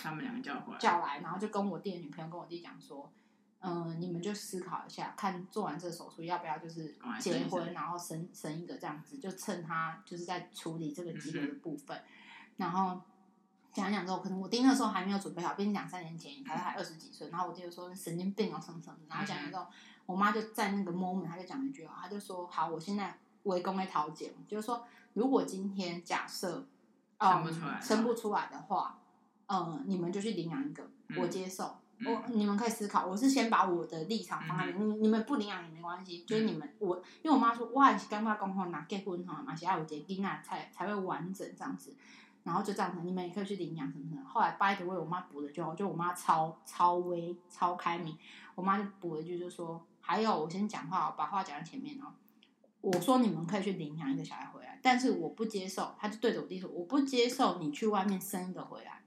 [0.01, 3.11] 他们两个叫回来，叫来，然后就跟我弟的女朋友跟我弟讲说，
[3.59, 12.05] 嗯、呃，你们就思考一下，看做完这个手术要不要就是结婚，然后生生一个这样子，就趁他就是在处理这个肌瘤的部分，嗯、
[12.59, 13.01] 然后
[13.73, 19.67] 讲一讲之后，可能我弟那时候还没有准备好，毕竟两三年前，他才二十几岁，然后我弟就说神经病啊什么什么，然后讲完之后，
[20.09, 26.67] 我妈就在那个 moment，她就讲一句话，她就说好，我现在围攻来桃姐，就是说如果今天假设
[27.21, 28.99] 生不出来，生不出来的话。
[29.51, 31.75] 嗯，你们就去领养一个，我接受。
[32.01, 41.97] 嗯、我你们可以思考，我是先把我的立场放在你，嗯、你们不领养也没关系，就是你们我，因为我妈说，哇，刚刚公公拿结婚哈，而且要有结婚啊，才才会完整这样子。
[42.45, 44.23] 然后就这样子，你们也可以去领养什么什么。
[44.27, 48.15] 后来 by the way，我妈补了就，就我妈超超威超开明，
[48.55, 52.15] 我妈就补了一句，就说还有我先讲话，我把话讲在前面哦。
[52.81, 59.03] 我说你们可以去领养一个小孩回来，但是我不接受，他就对着我弟说，我不接受你去外面生一个回来。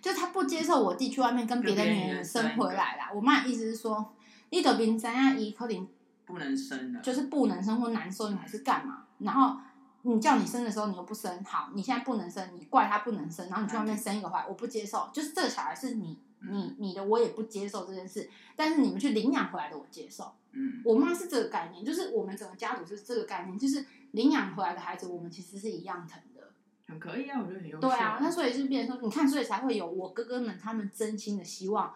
[0.00, 3.10] 就他不接受我弟去外面跟别的女人生回来啦。
[3.14, 4.14] 我妈的意思是说，
[4.48, 5.86] 你都别三亚姨可能
[6.24, 9.08] 不能生的，就是不能生或难受，你还是干嘛？
[9.18, 9.60] 然后
[10.00, 15.10] 你叫你生的时候，你又不生，好，你现在不能生，你怪他不能生，然后你去外面生一个回来，我不接受。
[15.12, 18.28] 就是这个小孩是你你你的，我也不接受这件事。
[18.56, 20.32] 但是你们去领养回来的，我接受。
[20.52, 26.40] 嗯，我妈是这个概念，就是我们整个家族是这个概念，就是领养回来的孩子，我们其实是一样疼的。
[26.88, 27.80] 很可以啊，我觉得很优秀。
[27.80, 31.94] 对啊，那所以就变成说，你看，所以才会有我哥哥们他们真心的希望，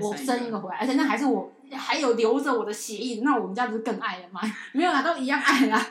[0.00, 4.40] 我生一个回来，而且那还是我还有留着我的血液，那我们家不是更爱了吗？
[4.72, 5.84] 没有啦，都一样爱啦。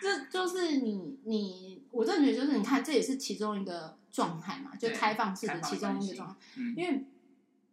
[0.00, 7.04] 这就是你你，我真的觉得就是你看，这也是其中一个状态嘛，就开放式的其中一个状态，嗯、因为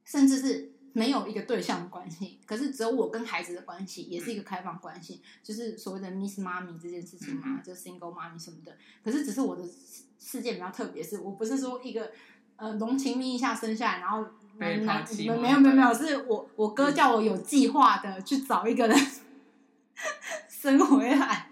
[0.05, 0.71] 甚至是。
[0.93, 8.75] 没有一个对象的关系，可是只有我跟孩子的关系，也是一个开放关系，嗯、就是所谓的 Miss 妈咪这件事情嘛，嗯、就 single 妈咪什么的。
[9.03, 9.63] 可是只是我的
[10.17, 12.09] 事件比较特别，是我不是说一个
[12.55, 14.25] 呃浓情蜜意下生下来，然后
[14.57, 14.87] 没没
[15.25, 18.97] 有没有没有，是我我哥叫我有计划的去找一个人
[20.49, 21.46] 生回来。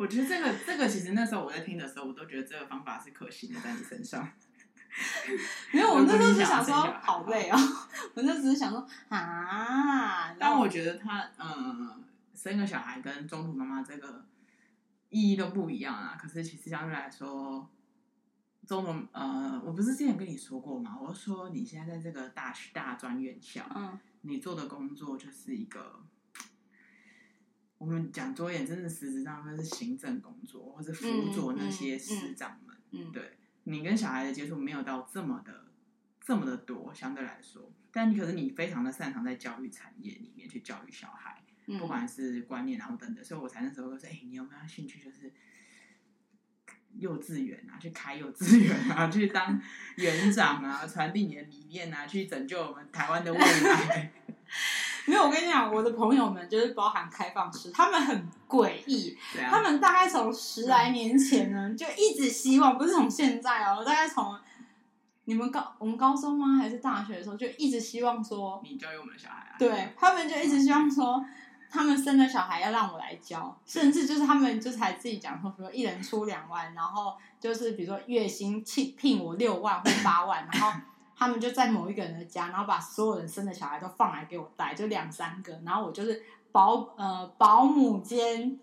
[0.00, 4.26] 我觉得这个这个其实那时候我在听的时候，我都觉得这个方法是可行的，在你身上。
[5.74, 7.58] 没有，我那时候只想说好累哦。
[8.14, 12.02] 我那只是想说啊，但我觉得他嗯，
[12.34, 14.24] 生个小孩跟中途妈妈这个
[15.10, 16.16] 意义都不一样啊。
[16.18, 17.68] 可是其实相对来说，
[18.66, 20.96] 中途呃，我不是之前跟你说过吗？
[20.98, 26.00] 我说你现在在这个大学大专院校，嗯，你做的工作就是一个，
[27.80, 33.38] 我们讲多一点，真的实质上就是行政工作，或是辅佐那些师长们，嗯，嗯，对。
[33.64, 35.68] 你跟小孩的接触没有到这么的
[36.20, 45.32] 这么的多，相对来说，但你可是你非常的擅长在教育产业里面去教育小孩，嗯、不管是观念然后等等，所以我才那时候说，哎、欸，你有没有兴趣就是
[46.98, 49.58] 幼稚园啊，去开幼稚园啊， 去当
[49.96, 54.12] 园长啊，传递你的理念啊，去拯救我们台湾的未来。
[55.06, 59.16] 没有，我跟你讲，我的朋友们就是包含开放式，他们很诡异。
[59.36, 59.48] 啊。
[59.50, 64.38] 他们大概从十来年前呢，就一直希望，不是从现在哦，大概从
[65.24, 66.58] 你们高我们高中吗？
[66.58, 69.56] 还是大学的时候，就一直希望说你教育我们的小孩啊。
[69.58, 71.24] 对，他们就一直希望说，
[71.70, 80.72] 他们生的小孩要让我来教，甚至就是他们就是还自己讲说，比如一人出两万，然后就是比如说月薪聘聘我六万或八万，然后。
[81.20, 88.58] 他们就在某一个人的家，然后把所有人生的小孩都放来给我带，就两三个，然后我就是保呃保姆兼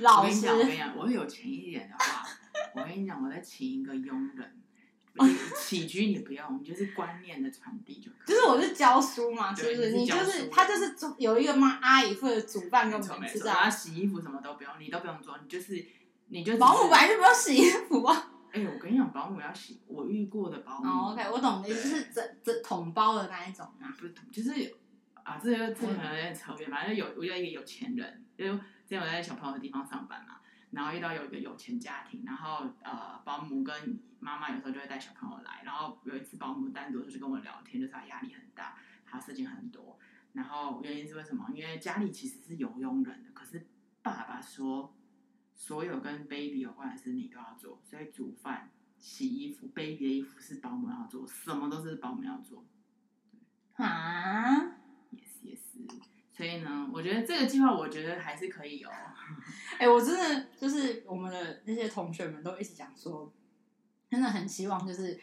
[0.00, 0.46] 老师。
[0.46, 2.28] 我跟你讲，我有钱一点的话，
[2.74, 4.62] 我跟你讲，我再请一个佣人，
[5.56, 8.26] 起居你不用，你就是观念的传递就可以。
[8.26, 9.92] 就是我是教书嘛，是不是？
[9.92, 15.82] 你就是他就是有一个妈阿姨负责煮饭跟我们吃，然后洗衣服什么都不用，你都不用做，你就是
[16.28, 18.32] 你就保姆本来就不用洗衣服啊。
[18.54, 20.86] 哎、欸，我跟你讲，保姆要洗，我遇过的保姆。
[20.86, 23.90] 哦、oh,，OK，我懂的，就是 整整桶包的那一种啊。
[23.98, 24.76] 不是，就是
[25.24, 30.36] 啊，这个这个可能有点扯远，反正有我有一个有钱人，就之前我在小朋友的地方上班嘛，
[30.70, 39.98] 然后遇到有一个有钱家庭，然后呃，保姆跟妈妈有时候就会带小朋友来，然后有一次保姆单独就是跟我聊天，就是他压力很大，他事情很多，
[40.32, 41.44] 然后原因是为什么？
[41.52, 43.66] 因为家里其实是有佣人的，可是
[44.00, 44.93] 爸爸说。
[45.54, 52.64] 所有跟 baby 有关的事你都要做，所以煮饭、洗衣服、baby 的衣服是保姆要做，什么都是保姆要做。
[53.76, 54.54] 啊，
[55.10, 55.86] 也是也是，
[56.36, 58.88] 所以呢，我觉得这个计划，我觉得还是可以有。
[59.78, 63.32] 哎、欸，我真的就是我们的那些同学们都一直讲说，
[64.10, 65.18] 真的很希望就是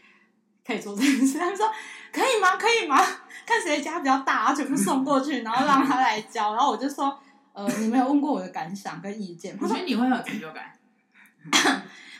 [0.65, 1.37] 可以做这件事。
[1.39, 1.67] 他们说
[2.11, 2.57] 可以吗？
[2.57, 2.97] 可以吗？
[3.45, 6.55] 看谁家比较大，全部送过去，然后让他来教。
[6.55, 7.21] 然后我就说。
[7.53, 9.57] 呃，你没有问过我的感想跟意见？
[9.59, 10.77] 我觉得你会有成就感。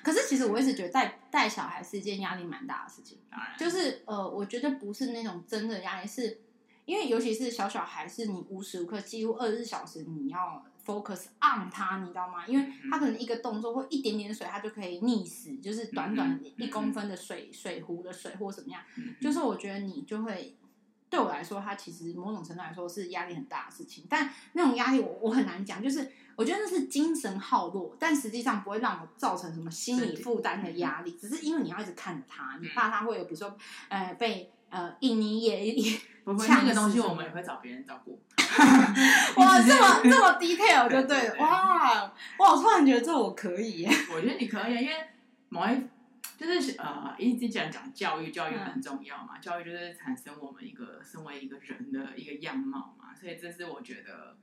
[0.04, 3.20] 可是其实我一直觉得带带小孩是一件压力蛮大的事情。
[3.58, 6.42] 就是呃，我觉得不是那种真的压力，是
[6.86, 12.46] 因为尤其是小小孩，是你无时无刻几乎二十四小时你要 focus on 他，你知道吗？
[12.48, 18.82] 因为他可能一个动作或一点点水，他就可以溺死，就是短短一公分的水水壶的水或怎么样。
[19.22, 20.58] 就是我觉得你就会。
[21.12, 33.54] 对我来说，它其实某种程度来说是压力很大的事情，但那种压力我我很难讲，就是我觉得那是精神耗落，但实际上不会让我造成什么心理负担的压力，只是因为你要一直看着他，你怕他会有比如说
[33.90, 38.18] 呃被呃印尼也也不会那个东西，我们也会找别人照顾。
[39.36, 42.04] 哇，这么这么 detail 就对了，哇
[42.40, 44.96] 哇，我突然觉得这我可以，我觉得你可以，因为
[45.50, 45.91] 某一。
[46.42, 49.38] 就是呃，一直讲讲教育，教育很重要嘛。
[49.38, 53.14] 教育就是产生我们一个身为一个人的一个样貌嘛。
[53.14, 54.36] 所以这是我觉得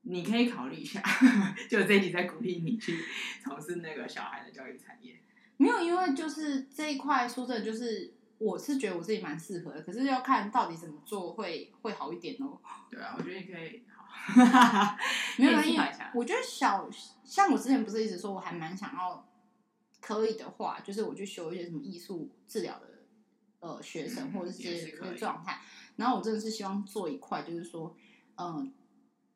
[0.00, 1.02] 你可以考虑一下。
[1.68, 2.98] 就这一集在鼓励你去
[3.44, 5.20] 从事那个小孩的教育产业。
[5.58, 12.58] 没有，因为就是这一块说真的，就是我是觉得我自己蛮适合的，可是要看到底怎么做会会好一点哦。
[12.90, 14.96] 对啊，我觉得你可以好。
[15.36, 16.88] 没有，因为我觉得小
[17.22, 19.26] 像我之前不是一直说我还蛮想要。
[20.00, 22.86] 可以的话，就是我去修一些什么艺术治疗的
[23.60, 25.60] 呃学生，或者是这些状态。
[25.96, 27.94] 然后我真的是希望做一块，就是说，
[28.36, 28.70] 嗯、呃，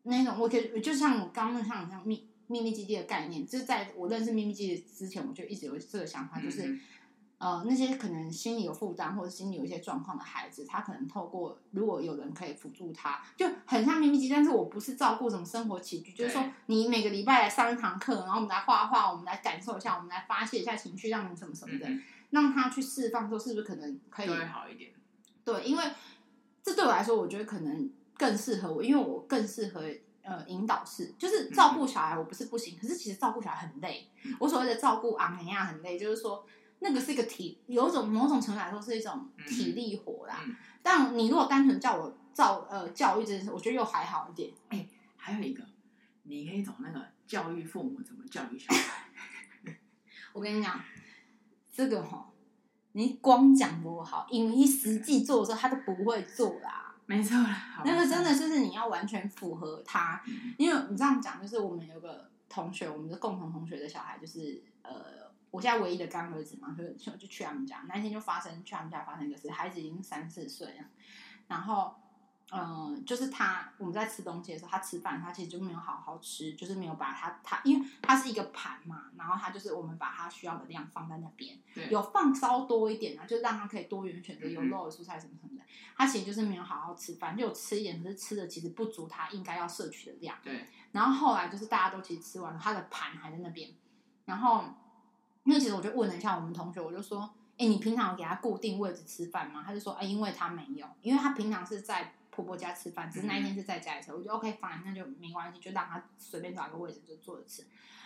[0.05, 6.63] 那种我可以，就像我刚刚像像秘秘密基地的概念，就是在我认识秘密基地之前，我就一直有这个想法，就是。
[6.67, 6.81] 嗯
[7.45, 14.35] 呃，那些可能心理有负担或者心理有一些状况的孩子，他可能透过如果有人可以辅助他，就很像秘密基地。
[14.35, 24.93] 但是我不是照顾什么生活起居，就是说你每个礼拜来上一堂课，然后我们来画画，我们来感受一下，我们来发泄一下情绪，让你什么什么的，嗯、让他去释放，说是不是可能可以好一点？
[25.45, 25.85] 对，因为
[26.63, 29.83] 这对我来说，我觉得可能更适合我，因为我更适合
[30.23, 34.09] 呃引导式，就是照顾小孩，我不是不行，嗯、可是其实照顾小孩很累。
[34.25, 36.43] 嗯、我所谓的照顾阿梅亚很累，就是说。
[36.81, 40.41] 那个是一个体，有种某种程度来说是一种体力活啦。
[40.47, 44.53] 嗯、但你如果单纯叫我造呃教育这件事，我觉得又还好一点。
[44.69, 45.65] 哎、欸，还有一个，
[46.25, 49.09] 你可以走那个教育父母怎么教育小孩。
[50.35, 50.79] 我跟你讲，
[51.73, 52.29] 这个哈，
[52.93, 56.95] 你光讲不好，因为你实际做的时候他都不会做啦。
[57.07, 65.25] 没错啦，那个真的就是你要完全符合他，嗯、因为你这样讲，就是我们有个同学，我们的共同同学的小孩，就是呃。
[65.55, 70.85] 我现在唯一的干儿子嘛，就就就去他们家，那一天就发生去他们家发生一个事，孩子已经三四岁了，
[71.47, 71.95] 然后，
[72.51, 81.57] 嗯、呃，就是他我们在吃东西的时候，他吃饭他其实就没有好好吃，就是没有把他他，因为他是一个盘嘛，然后他就是我们把他需要的量放在那边，
[81.89, 85.65] 有放稍多一点啊，就让他可以多元选择有肉的蔬菜什么什么的，
[85.97, 93.71] 他其实就是没有好好吃饭，就有吃一点，可是吃的其实不足他应该要摄取的量，对，然后后来就是大家都其实吃完了，他的盘还在那边，
[94.25, 94.65] 然后。
[95.45, 107.65] 因为其实我就问了一下我们同学，我就说：“哎，你平常有给他固定位置吃饭吗？”他就说：“哎，因为他没有，因为他平常是在婆婆家吃饭，只是那一天是在家里吃，我就 OK fine，那就没关系，就让他随便找个位置就坐着吃。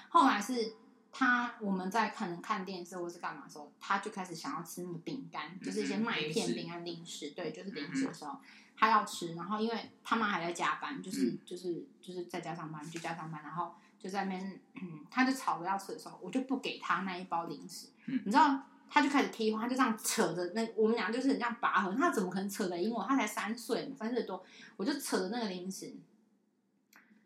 [0.08, 0.74] 后来是
[1.10, 8.36] 他我们在可能看电视或是干嘛的时候，他就开始想要吃那个饼干，就是一些麦片、饼干、零食，对，就是零食的时候
[8.76, 18.62] 他要吃，然后因为他妈还在加班，就是就是就是在家上班，就家上班，然后就在那边，嗯，他就吵着要吃的时候，我就不给他那一包零食，你知道。
[18.90, 23.04] 他就开始踢，他就这样扯着那我们俩就是很像拔河，他怎么可能扯得赢我？
[23.06, 24.42] 他才三岁，三岁多，
[24.78, 25.94] 我就扯着那个零食，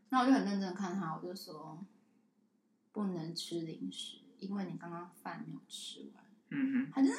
[0.08, 1.80] 那我就很认真看他，我就说
[2.90, 6.24] 不能吃零食，因为你刚刚饭没有吃完。
[6.48, 7.16] 嗯哼，他就啊，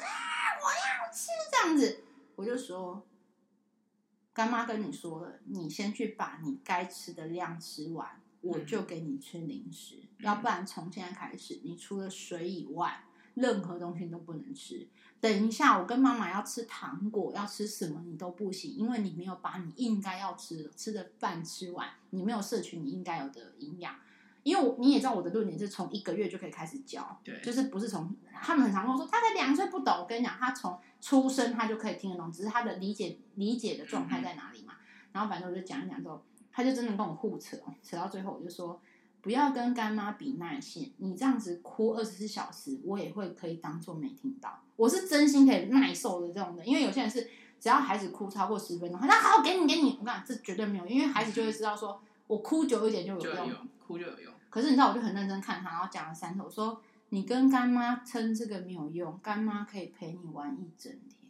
[0.62, 2.04] 我要吃这样子，
[2.36, 3.02] 我就说
[4.34, 13.04] 干妈跟你说了，你先去把你该吃的量吃完，我就给你吃零食，嗯、要不然从现在开始，你除了水以外。
[13.34, 14.86] 任何东西都不能吃。
[15.20, 23.96] 等一下，我跟妈妈要吃糖果，要吃什么你都不行，因为你没有把你应该要吃的吃的饭吃完，你没有摄取你应该有的营养。
[24.44, 34.74] 因为我你也知道我的论点是从一个月就可以开始教，对，就是不是从他们很常跟我说他才两岁不懂，我跟你讲，他从出生他就可以听得懂，只是他的理解理解的状态在哪里嘛。
[34.74, 36.24] 嗯、然后反正我就讲一讲之后，
[36.54, 38.80] 他就真的跟我互扯，扯到最后我就说。
[39.20, 44.60] 不要跟干妈比耐性，你这样子哭二十四小时，我也会可以当做没听到。
[44.76, 47.22] 我是真心可以耐受的这种的，因为有些人是
[47.58, 54.34] 只要孩子哭超过十分钟，那好，给你给你，我讲这绝对没有，因为孩子就会知道说我哭久一点就有用，就有用，哭就有用。
[54.50, 56.78] 可是你知道，我就很认真看他，然后讲了三次，我说
[57.08, 61.23] 你跟干妈撑这个没有用，干妈可以陪你玩一整天。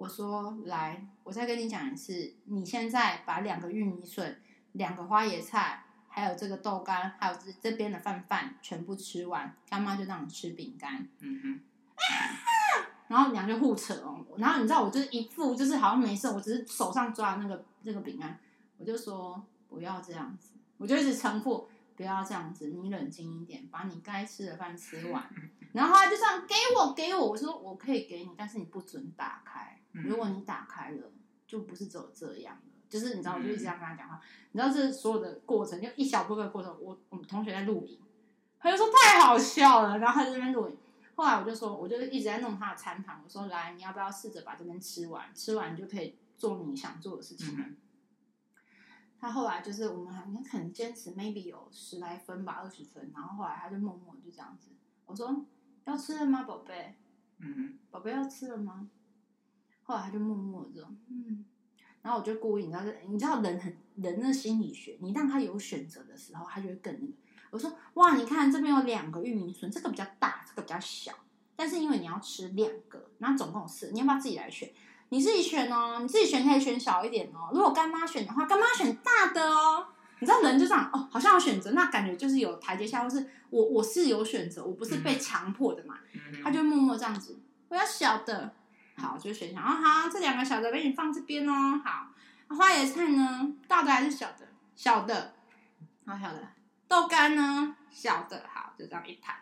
[0.00, 4.40] 我说来，我再跟你讲一次，你现在把两个玉米笋，
[4.72, 5.84] 两个花椰菜。
[6.12, 11.06] 还有这个豆干，还有这这边的饭饭全部吃完，干妈就让你吃饼干。
[11.20, 11.60] 嗯哼，
[13.06, 14.26] 然后两个就互扯哦。
[14.36, 18.36] 然后你知道，我就是一副就是好像没事，我只是手上抓那个那个饼干，
[18.78, 25.24] 我就说不要这样子，我就一直重复不要这样子，你冷静一点，把你该吃的饭吃完。
[25.72, 29.49] 然后他就这样给我给我，我说我可以给你，但是你不准打开，
[29.92, 31.12] 如果你打开了，
[31.46, 32.62] 就不是只有这样了。
[32.88, 34.20] 就是你知道，我就一直这样跟他讲话。
[34.52, 36.76] 你知道，这所有的过程，就一小部分过程。
[36.80, 38.00] 我我们同学在录影，
[38.58, 40.76] 他就说太好笑了，然后他在这边录影。
[41.14, 43.20] 后来我就说，我就一直在弄他的餐盘。
[43.22, 45.32] 我说来，你要不要试着把这边吃完？
[45.34, 47.54] 吃完你就可以做你想做的事情。
[47.58, 47.76] 嗯、
[49.20, 53.12] 他后来就是我们还可能坚持，maybe 有十来分吧，二十分。
[53.14, 54.70] 然后后来他就默默就这样子。
[55.06, 55.44] 我说
[55.84, 56.96] 要吃了吗，宝贝？
[57.38, 58.88] 嗯，宝贝要吃了吗？
[59.90, 61.44] 后来他就默默的，嗯。
[62.02, 67.12] 然后我就故意，你知道，你知道人很人的心理学，你让他有选择的时候，他就会更那个。
[67.50, 71.12] 我说哇，你看这边有两个玉米笋，这个比较大，这个比较小。
[71.56, 74.70] 但是因为你要吃两个，那总共有四，你要不要自己来选？
[75.10, 77.50] 你自己选哦，你自己选可以选小一点哦。
[77.52, 79.88] 如果干妈选的话，干妈选大的哦。
[80.20, 85.98] 你知道人就这样哦，好像有选择，那感觉就是有台阶下，或是我我是有选择，我不是被强迫的嘛。
[86.42, 87.38] 他就默默这样子，
[87.68, 88.54] 我要小的。
[89.00, 89.68] 好，就选项哦。
[89.82, 91.80] 好，这两个小的给你放这边哦。
[91.84, 92.08] 好，
[92.54, 93.52] 花椰菜呢？
[93.66, 94.46] 大的还是小的？
[94.76, 95.34] 小的，
[96.04, 96.48] 好小的。
[96.86, 97.74] 豆干呢？
[97.90, 98.44] 小的。
[98.52, 99.34] 好，就这样一盘。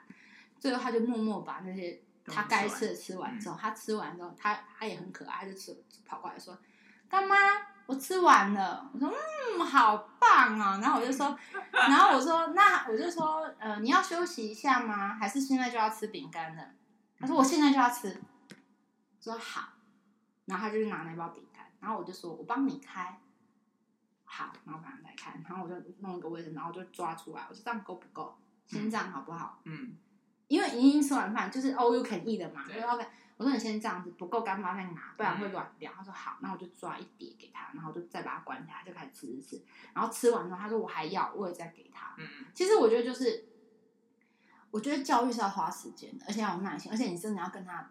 [0.58, 6.56] 最后他就默默把那些他该吃的吃完之后，他吃完之后，他他也很可爱，他就吃跑过来说
[7.08, 7.36] ：“干妈，
[7.86, 9.08] 我吃完了。”我说
[9.58, 11.36] ：“嗯，好棒啊。”然后我就说：
[11.72, 15.14] “然后我说，那我就说，呃，你要休息一下吗？
[15.14, 16.62] 还是现在就要吃饼干了？”
[17.18, 18.20] 他说：“我现在就要吃。”
[19.20, 19.68] 说好，
[20.46, 23.20] 然后他就去拿那包饼干，然后我就说：“我帮你开。”
[24.30, 28.36] 好，然后把它来开，然后我就弄一个卫生，然后我就抓出来，我说：“这样够不够？
[28.66, 29.96] 先这样好不好？”嗯，
[30.48, 32.64] 因为已经吃完饭，就是 all you can eat 的嘛。
[32.66, 33.06] 对，OK。
[33.38, 35.90] 我说：“你先这样子，不够干妈再拿，不然会软掉。
[35.92, 39.64] 嗯”他说：“好。”那我就抓一碟给他，然后就再把它关起来，就开始吃吃吃。
[39.94, 43.46] 然后吃完之后，他说：“我还要，我也再给他。”嗯，其实我觉得就是，
[44.70, 47.90] 我觉得教育是要花时间的，而且要有耐心，而且你真的要跟他。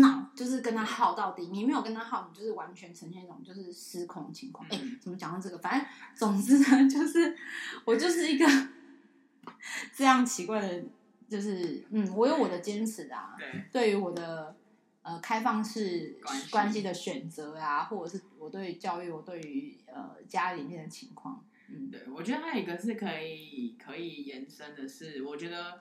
[0.00, 4.66] 闹就是跟他耗到底，你没有跟他耗，你就是完全呈现一种就是失控情况。
[4.68, 5.58] 哎、欸，怎么讲到这个？
[5.58, 7.36] 反正总之呢，就是
[7.84, 8.44] 我就是一个
[9.94, 10.84] 这样奇怪的，
[11.28, 13.36] 就是嗯，我有我的坚持啊。
[13.38, 14.56] 对，对于我的
[15.02, 16.18] 呃开放式
[16.50, 25.80] 关系的选择啊，或者是我对教育，我对于呃家里面的情况，嗯，对，我觉得还有一个是可以可以延伸的是，我觉得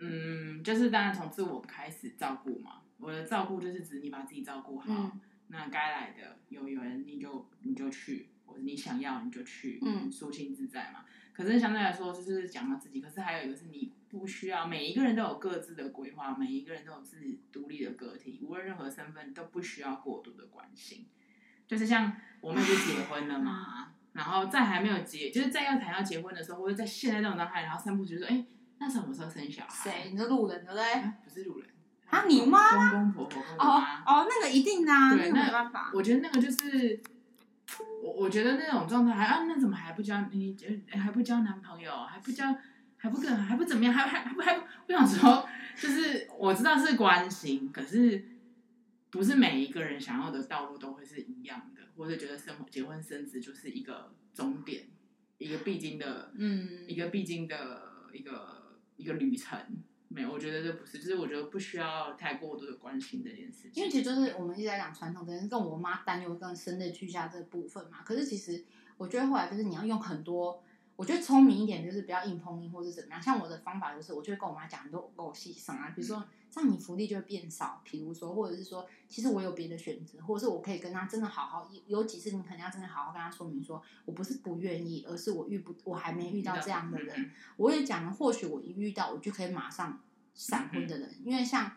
[0.00, 2.81] 嗯，就是当然从自我开始照顾嘛。
[3.02, 11.04] 我的照顾就是指你把自己照顾好，嗯、那该来的有有人你就你就去，或者你想要你就去，嗯，舒心自在嘛。
[11.32, 21.06] 可是相对来说，就是讲到自己，可是还有一个是你不需要，每一个人都有各自的规划，每一个人都有自己独立的个体，无论任何身份都不需要过度的关心。
[21.66, 28.46] 就是像我们不是结婚了嘛，然后在还没有结，就是在要谈要结婚的时候，或者在现在这种状态，然后三不五时说，哎、欸，
[28.78, 29.90] 那什么时候生小孩？
[29.90, 30.10] 谁？
[30.10, 30.92] 你说路人对不对？
[30.92, 31.68] 啊、不是路人
[32.12, 32.90] 啊，你妈？
[32.90, 33.56] 公公婆婆跟。
[33.56, 35.90] 哦哦，那个一定的、啊，对，那个没办法。
[35.94, 37.00] 我觉得那个就是，
[38.02, 40.54] 我我觉得那种状态，还啊，那怎么还不交你？
[40.90, 41.90] 还不交男朋友？
[42.04, 42.54] 还不交？
[42.98, 43.34] 还不跟？
[43.34, 43.94] 还不怎么样？
[43.94, 44.64] 还还还不还不？
[44.88, 48.22] 我想说，就是我知道是关心，可是
[49.08, 54.84] 不是每一个人想要的道路都会是一样的，或者觉得生活结婚生子就是一个终点，
[55.38, 59.58] 一个必经的，嗯，一个必经的一个一个旅程。
[60.14, 63.72] 没有，我觉得这不是，就是我觉得不需要太过多的关心这件事情。
[63.74, 68.02] 因为其实就是我们一直在讲传统，跟跟我妈担忧更深的居家这部分嘛。
[68.04, 68.64] 可是其实
[68.96, 70.62] 我觉得后来就是你要用很多。
[70.96, 73.20] 我觉得聪明一点就是不要硬碰硬，或是怎么样。
[73.20, 87.30] 像我的方法就是，我就会跟我妈讲很多狗细声啊，比如说这样你福利就会变少，比如说，或者是说，其实我有别的选择，或者是我可以跟他真的好好有几次你可能要真的好好跟他说明说，说我不是不愿意，而是我遇不我还没遇到这样的人。
[87.56, 89.98] 我也讲了，或许我一遇到我就可以马上
[90.34, 91.72] 闪婚的人，因为像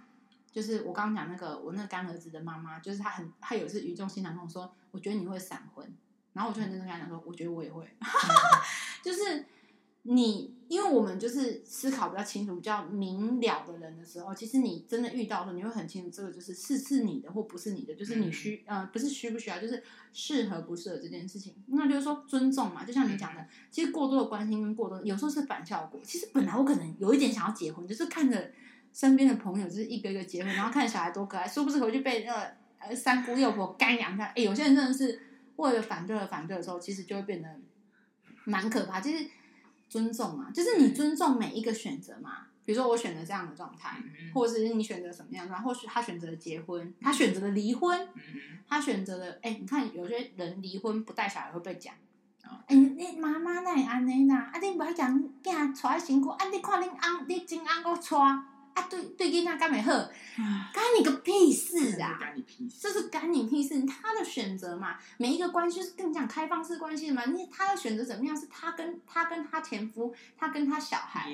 [0.51, 5.89] 就是我刚刚讲那个我那个干儿子的妈妈，就是她很她有一次语重心长跟我说，我觉得你会闪婚，
[6.33, 7.87] 然后我就很认真跟她讲说，我觉得我也会。
[9.05, 9.45] 就是
[10.01, 21.53] 你，因为我们就是思考比较清楚、比较明了的人的时候，其实你真的遇到的时候，你会很清楚这个就是是是你的或不是你的，就是你需呃不是需不需要，就是适合不适合这件事情。
[21.67, 26.01] 那就是说尊重嘛，就像你讲的，其实过多的关心跟过多有时候是反效果。
[26.03, 28.51] 其实本来我可能有一点想要结婚，就是看着
[28.91, 34.25] 身边的朋友就是一个一个结婚，然后看小孩多可爱，殊不知回去被那个呃三姑六婆干养下。
[34.35, 35.19] 哎，有些人真的是
[35.57, 37.49] 为了反对而反对的时候，其实就会变得。
[38.45, 39.27] 蛮可怕，就是
[39.89, 42.47] 尊重嘛，就是你尊重每一个选择嘛。
[42.63, 48.23] 比如说我选择这样的状态，嗯、或者是你选择什么样的，或许他选择了结婚，他选择了离婚，嗯、
[48.67, 51.93] 他选择了哎、欸，你看有些人离婚不带小孩会被讲，
[52.41, 58.17] 哎、哦，你妈妈那也安尼啦，啊你不要讲，囝带辛苦，啊你看恁翁，你真翁个带。
[58.17, 59.91] 啊，对对，跟他干美贺，
[60.73, 62.17] 干你个屁事啊！
[62.19, 64.97] 干你屁事，这是干你屁事，他的选择嘛。
[65.17, 67.25] 每一个关系是更讲开放式关系嘛。
[67.25, 68.35] 你他的选择怎么样？
[68.35, 71.29] 是他跟他跟他前夫，他跟他小孩。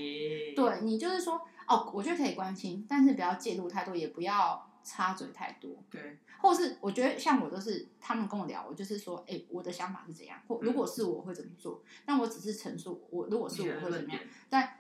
[0.56, 5.72] 对你就是说，哦，我觉得可以关心，但是不要介入太多，也不要插嘴太多。
[5.90, 11.84] 对，或是我觉得像我都是他们跟我聊，我就是说，哎，我的想法是怎样，或如果是我会怎么做？
[12.06, 14.22] 但我只是陈述我如果是我会怎么样。
[14.48, 14.78] 但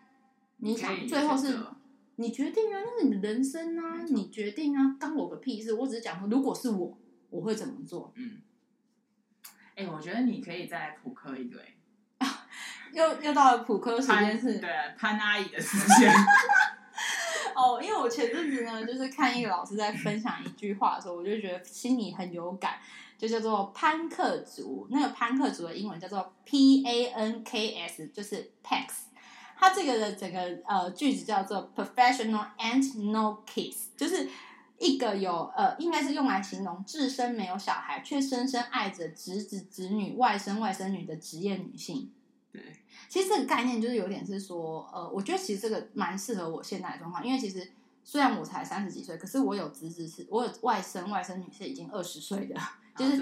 [0.57, 1.59] 你想最后是。
[2.21, 5.73] 你决定啊，那是你的人生啊，你决定啊，关我个屁事！
[5.73, 6.97] 我只是讲说，如果是我，
[7.29, 8.13] 我会怎么做？
[8.15, 8.37] 嗯，
[9.75, 11.59] 哎、欸，我觉得你可以再来普科一个，
[12.19, 12.47] 啊，
[12.93, 16.13] 又又到了普科时间是，对潘阿姨的时间。
[17.55, 22.79] 哦，因为我前阵子呢，就是看一个老师在分享一句话的时候，我就觉得心里很有感，
[23.17, 24.87] 就叫做潘克族。
[24.89, 29.10] 那个潘克族的英文叫做 P A N K S，就是 Pax。
[29.61, 34.27] 它这个的整个呃句子叫做 professional and no kids，就是
[34.79, 42.09] 一个有呃应该是用来形容自身没有小孩却深深爱着侄子侄女外甥外甥女的职业女性。
[42.51, 42.75] 对，
[43.07, 47.71] 其实这个概念就是有点是说呃，我觉得其实这个蛮适合我现在的状况，因为其实
[48.03, 52.59] 虽然我才三十几岁，可是我有侄子是，我有外甥外甥女是已经二十岁的，
[52.97, 53.17] 就是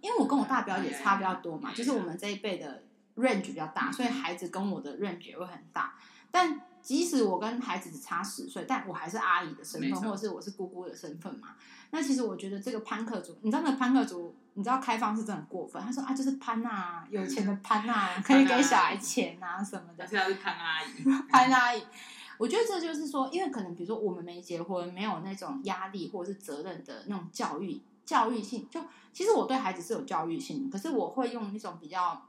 [0.00, 2.82] 因为我跟我大表姐差比较多嘛，就是我们这一辈的。
[3.16, 5.94] Range 比较大，所以孩子跟我的 range 也会很大。
[6.30, 11.54] 但即使我跟孩子只差十岁，但我还是阿姨的身份，或者是我是姑姑的身份嘛。
[11.90, 15.80] 那其实我觉得这个潘克族，你知道那潘克族，你知道开放是真的很过分。
[15.80, 20.04] 他说啊，就是潘啊，有钱的潘啊，可以给小孩钱啊什么的。
[20.04, 21.82] 现在是潘阿姨，潘阿姨。
[22.36, 28.68] 我觉得这就是说，因为可能比如说我们没结婚，没有那种压力或者是责任的那种教育教育性。
[28.68, 28.80] 就
[29.12, 32.20] 其实我对孩子是有教育性的，可是我会用一种比较。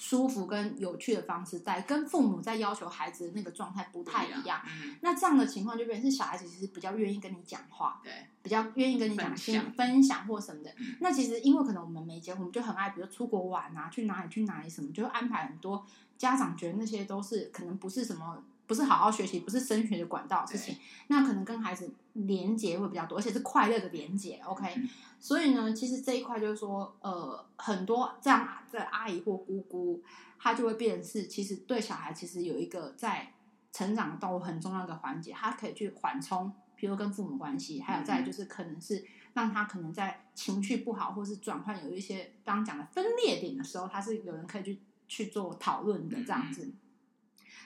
[0.00, 4.62] 舒服跟有趣的方式，在跟父母在要求孩子的那个状态不太一样。
[4.64, 10.70] 嗯、那这样的情况就变成是小孩子其实比较愿意跟你讲话，对，比较愿意跟你讲心分享，或什么的。
[10.78, 15.84] 嗯、那其实因为可能我们没结婚，我们就很爱，比如出国玩啊，去哪里去哪里什么，就会安排很多。
[16.16, 18.40] 家长觉得那些都是可能不是什么。
[18.68, 20.76] 不是好好学习，不是升学的管道的事情，
[21.08, 24.38] 那可能跟孩子连接会比较多，而且是快乐的连接。
[24.44, 24.88] OK，嗯，
[25.18, 30.02] 所以呢，其实这一块就是说，呃，很多这样的阿姨或姑姑，
[30.38, 33.32] 她就会变成是，其实对小孩其实有一个在
[33.72, 39.02] 成长到很重要的环节，他可以去缓冲，比如跟父母关系，还有再就是可能是
[39.32, 46.70] 让他可能在情绪不好或是转换有一些刚刚讲的分裂点的时候，他是有人可以去去做讨论的这样子。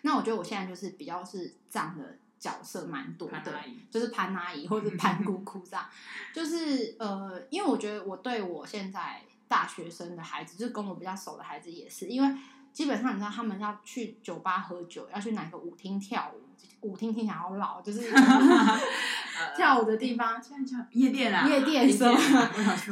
[0.03, 3.53] 那我觉得我现在就是比较是这样的角色蛮多的，
[3.91, 5.85] 就是潘阿姨或者 潘姑姑这样，
[6.35, 12.37] 就是呃，因为我觉得我对我现在大学生的孩子，就是跟我比较熟的孩子也是，因为
[12.73, 18.11] 基本上你知道他们要去酒吧喝酒，要去哪个舞厅跳舞，舞厅听起来好老，就是
[19.57, 22.19] 跳舞的地方，现在叫夜店啊，夜店什么，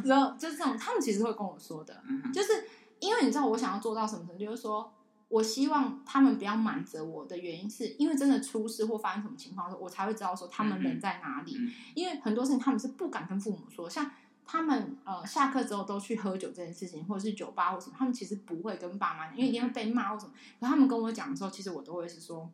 [0.05, 2.69] 然后就是这种，他们其实会跟我说的，嗯就是
[3.01, 4.93] 因为你知道我想要做到什么程度，就是说。
[5.31, 11.57] 我希望他们不要瞒着我的原因，是因为真的出事或发生什么情况的时候，我才会知道说他们人在哪里。
[11.57, 14.11] 嗯、因为很多事情他们是不敢跟父母说，像
[14.45, 20.33] 他们呃下课之后都去喝酒这件事情，或者是酒吧或什么，他们其实不会跟爸妈，因为一定会被骂或什么。
[20.59, 22.51] 可他们跟我讲的时候，其实我都会是说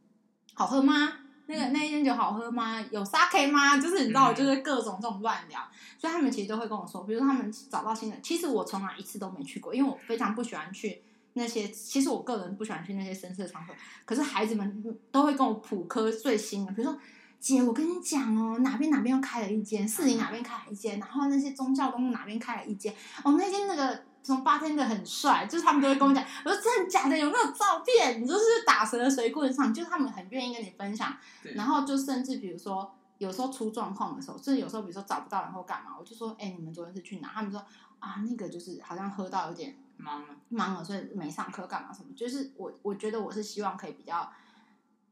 [0.52, 1.14] 好喝吗？
[1.46, 2.78] 那个那一间酒好喝吗？
[2.90, 3.78] 有 sake 吗？
[3.78, 5.60] 就是你知道，就是各种这种乱聊。
[5.96, 11.02] 所以他们其实都会跟我说，比如说他们找到新的，其实我从来一次都没去过，因为我非常不喜欢去。
[11.36, 13.74] 那些其实我个人不喜欢去那些深色场所，
[14.06, 14.82] 可是孩子们
[15.12, 16.98] 都会跟我普科最新的，比如说
[17.38, 28.22] 姐，我跟你讲哦，哪边哪边又开了一间，士林哪边开了一间，然后那些宗教东路哪边开了一间，哦，那间那个什么八天的很帅，就是他们都会跟我讲，我说真的假的，有没有照片？
[28.22, 31.14] 你就是打蛇的随棍上，就是他们很愿意跟你分享，
[31.54, 37.28] 然后就甚至比如说有时候出状况的时候，甚至有时候比如说找不到人或干嘛，我就说，哎，你们昨天是去哪？
[37.34, 37.62] 他们说
[37.98, 39.76] 啊，那个就是好像喝到有点。
[39.96, 42.12] 忙了，忙了，所以没上课，干嘛什么？
[42.14, 44.30] 就是我，我觉得我是希望可以比较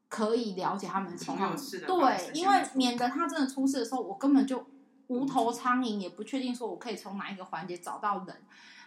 [0.08, 1.56] 可以了解他们的情况，
[1.86, 4.64] 对，因为免得他真的出事的时候，我根本就
[5.08, 8.36] 无头苍蝇，也不确定说我可以从哪一个环节找到人。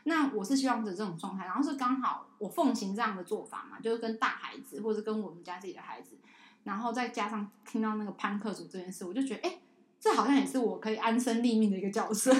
[0.03, 6.17] 那我是希望是这种状态，然后是刚好我奉行这样的做法嘛，就是跟大孩子，或者跟我们家自己的孩子，
[6.63, 9.59] 然后再加上听到那个潘克族这件事，我就觉得，哎，
[9.99, 12.33] 这好像也是我可以安身立命的一个角色。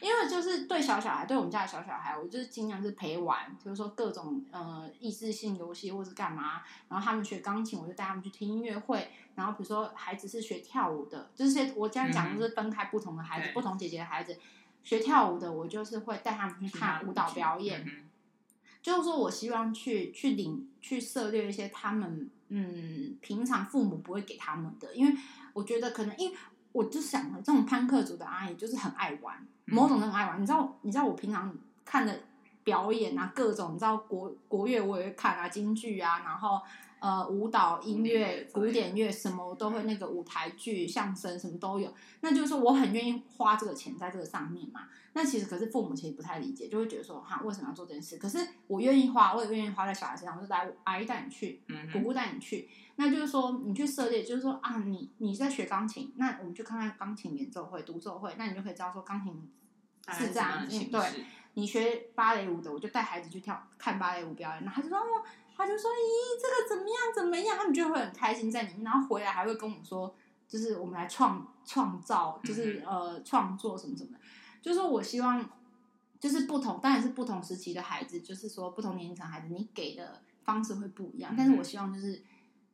[0.00, 6.62] 因为就是对小小孩，对我们家的小小孩，我就是尽量是陪玩，就是说各种呃益智性游戏或是干嘛。
[6.88, 9.10] 然后他们学钢琴，我就带他们去听音乐会。
[9.34, 14.36] 然后比如说孩子是学跳舞的，就是我这样讲就是分开不同的孩子，嗯、不同姐姐的孩子
[14.84, 17.82] 学跳舞的，我就是会带他们去看舞蹈表演。
[17.86, 18.08] 嗯、
[18.82, 25.16] 就是说我希望去去领去涉猎一些他们嗯平常父母不会给他们的，因为
[25.52, 26.36] 我觉得可能因为。
[26.76, 30.42] 我就想了，这种潘克族的阿姨就是很爱玩，某种人很爱玩。
[30.42, 31.50] 你知道，你知道我平常
[31.86, 32.14] 看的
[32.62, 36.60] 表演啊，各种你知道国国乐我也会看啊，京剧啊，然后
[37.00, 41.92] 呃舞蹈、音乐、古典乐什么我都会，那个舞台剧、相声什么都有。
[42.20, 44.88] 那就是说，我很愿意花这个钱在这个上面嘛。
[45.12, 48.18] 那其实可是父母其实不太理解，就会觉得说哈，为什么要做这件事？
[48.18, 52.68] 可是我愿意花，我也愿意花在小孩身上，我就来阿姨带你去，姑姑带你去。
[52.96, 59.50] 那就是说，你去涉猎，就是说啊，你你在学钢琴，那我们去看看钢琴演奏会、独奏会，那你就可以知道说钢琴
[60.12, 60.66] 是这样。
[60.70, 61.00] 嗯，对，
[61.54, 65.24] 你学芭蕾舞的，我就带孩子去跳看芭蕾舞表演，然后他就说，哦，
[65.56, 65.96] 他就说，咦，
[66.40, 66.96] 这个怎么样？
[67.14, 67.56] 怎么样？
[67.56, 70.14] 他们就会很开心在里面，然后回来还会跟我们说，
[70.46, 74.18] 就是我们来创创造，就是呃创作什么什么的。
[74.60, 75.48] 就是我希望，
[76.20, 81.34] 就是不同，当然是不同时期的孩子，就是说不同年龄层孩子，你给的方式会不一样。
[81.36, 82.22] 但是我希望就是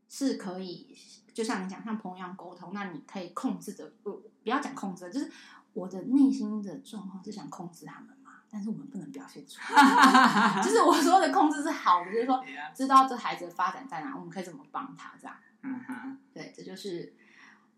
[0.09, 0.97] 是可以，
[1.33, 4.12] 就像你讲，像朋友一样沟通，那你可以控制的，不
[4.43, 5.30] 不要讲控制，就是
[5.74, 8.22] 我的内心的状况是想控制他们嘛，
[8.53, 10.61] 但是我们不能表现出来。
[10.62, 12.44] 就是我说的控制是好的，就是说
[12.74, 15.34] 知道这孩子的发展在哪，我们可以怎么帮他这样。
[15.62, 17.14] 嗯哼，对，这就是。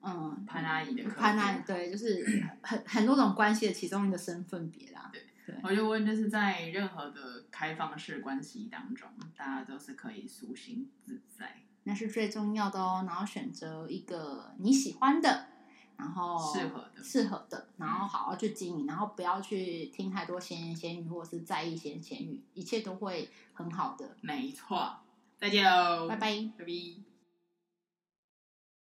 [0.06, 5.08] 嗯，潘阿姨的潘阿姨，对，就是很很多种关系的其中一个身份别啦。
[5.10, 13.02] 对，对我就问，就是在任何的开放式关系当中，大家都是可以舒心自在，那是最重要的哦。
[13.06, 15.46] 然后选择一个你喜欢的，
[15.96, 24.16] 然后适合的，适合的，然后好好去经营，然后不要去听太多闲言闲语，或者是在意闲言闲语，一切都会很好的。
[24.20, 24.96] 没错，
[25.38, 27.13] 再见喽，拜拜，拜拜。